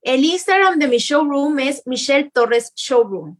El 0.00 0.24
Instagram 0.24 0.78
de 0.78 0.88
mi 0.88 0.98
showroom 0.98 1.58
es 1.58 1.82
Michelle 1.86 2.30
Torres 2.30 2.72
Showroom. 2.74 3.38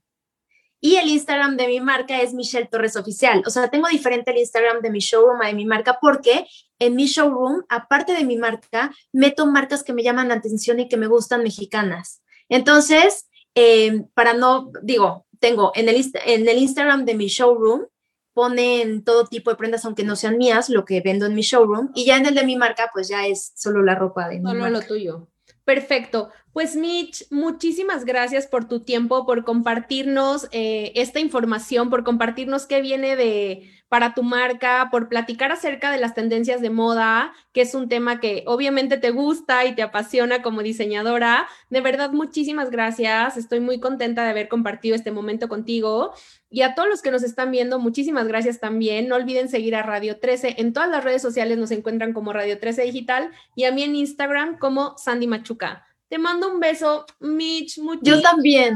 Y 0.81 0.97
el 0.97 1.09
Instagram 1.09 1.57
de 1.57 1.67
mi 1.67 1.81
marca 1.81 2.21
es 2.21 2.35
Michelle 2.35 2.67
Torres 2.67 2.97
Oficial. 2.97 3.43
O 3.47 3.51
sea, 3.51 3.69
tengo 3.69 3.89
diferente 3.89 4.33
el 4.33 4.39
Instagram 4.39 4.83
de 4.83 4.91
mi 4.91 4.99
showroom 4.99 5.41
a 5.41 5.47
de 5.47 5.55
mi 5.55 5.65
marca 5.65 5.99
porque 5.99 6.47
en 6.79 6.95
mi 6.95 7.07
showroom, 7.07 7.65
aparte 7.71 8.13
de 8.13 8.25
mi 8.25 8.37
marca, 8.37 8.95
meto 9.11 9.47
marcas 9.47 9.83
que 9.83 9.95
me 9.95 10.03
llaman 10.03 10.29
la 10.29 10.35
atención 10.35 10.81
y 10.81 10.89
que 10.89 10.99
me 10.99 11.07
gustan 11.07 11.43
mexicanas. 11.43 12.23
Entonces, 12.51 13.31
eh, 13.55 14.05
para 14.13 14.35
no, 14.35 14.73
digo, 14.83 15.27
tengo 15.41 15.73
en 15.75 15.89
el, 15.89 16.05
en 16.27 16.49
el 16.49 16.59
Instagram 16.59 17.07
de 17.07 17.15
mi 17.15 17.29
showroom, 17.29 17.87
ponen 18.35 19.05
todo 19.05 19.27
tipo 19.27 19.51
de 19.51 19.57
prendas, 19.57 19.85
aunque 19.85 20.05
no 20.05 20.17
sean 20.17 20.37
mías, 20.37 20.69
lo 20.69 20.85
que 20.85 21.01
vendo 21.01 21.27
en 21.27 21.35
mi 21.35 21.43
showroom. 21.43 21.91
Y 21.95 22.05
ya 22.05 22.17
en 22.19 22.27
el 22.27 22.35
de 22.35 22.45
mi 22.45 22.57
marca, 22.57 22.91
pues 22.93 23.09
ya 23.09 23.27
es 23.27 23.53
solo 23.55 23.83
la 23.83 23.95
ropa 23.95 24.29
de 24.29 24.41
mi 24.41 24.51
Solo 24.51 24.69
lo 24.69 24.83
tuyo. 24.83 25.29
Perfecto. 25.65 26.31
Pues 26.53 26.77
Mitch, 26.77 27.27
muchísimas 27.31 28.05
gracias 28.05 28.47
por 28.47 28.69
tu 28.69 28.81
tiempo, 28.81 29.25
por 29.25 29.45
compartirnos 29.45 30.49
eh, 30.53 30.93
esta 30.95 31.21
información, 31.21 31.91
por 31.91 32.05
compartirnos 32.05 32.67
qué 32.67 32.81
viene 32.83 33.17
de 33.17 33.71
para 33.95 34.13
tu 34.13 34.25
marca, 34.25 34.89
por 34.91 35.09
platicar 35.09 35.53
acerca 35.53 35.93
de 35.93 36.01
las 36.01 36.15
tendencias 36.15 36.61
de 36.61 36.69
moda, 36.69 37.33
que 37.53 37.61
es 37.61 37.77
un 37.77 37.89
tema 37.89 38.19
que 38.19 38.43
obviamente 38.45 38.97
te 38.97 39.13
gusta 39.13 39.65
y 39.67 39.77
te 39.77 39.83
apasiona 39.83 40.43
como 40.43 40.65
diseñadora. 40.65 41.47
De 41.71 41.81
verdad, 41.81 42.11
muchísimas 42.11 42.73
gracias. 42.73 43.37
Estoy 43.37 43.61
muy 43.61 43.79
contenta 43.79 44.25
de 44.25 44.31
haber 44.31 44.49
compartido 44.49 44.97
este 44.97 45.13
momento 45.13 45.47
contigo. 45.47 46.13
Y 46.51 46.63
a 46.63 46.75
todos 46.75 46.89
los 46.89 47.03
que 47.03 47.13
nos 47.13 47.23
están 47.23 47.53
viendo, 47.53 47.79
muchísimas 47.79 48.27
gracias 48.27 48.59
también. 48.59 49.07
No 49.07 49.15
olviden 49.15 49.49
seguir 49.49 49.77
a 49.77 49.85
Radio 49.85 50.19
13. 50.19 50.57
En 50.59 50.73
todas 50.73 50.91
las 50.91 51.05
redes 51.05 51.23
sociales 51.23 51.57
nos 51.57 51.71
encuentran 51.71 52.13
como 52.15 52.33
Radio 52.33 52.59
13 52.59 52.83
Digital 52.83 53.31
y 53.55 53.63
a 53.63 53.71
mí 53.71 53.85
en 53.85 53.95
Instagram 53.95 54.59
como 54.59 54.99
Sandy 54.99 55.29
Machuca. 55.29 55.87
Te 56.09 56.19
mando 56.19 56.53
un 56.53 56.59
beso, 56.59 57.07
Mitch. 57.21 57.79
Yo 58.03 58.21
también. 58.21 58.75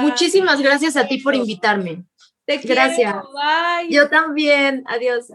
Muchísimas 0.00 0.60
gracias 0.62 0.96
a 0.96 1.06
ti 1.06 1.18
por 1.18 1.34
invitarme. 1.34 2.06
Te 2.46 2.58
gracias. 2.58 3.14
Yo 3.88 4.08
también. 4.08 4.84
Adiós. 4.86 5.32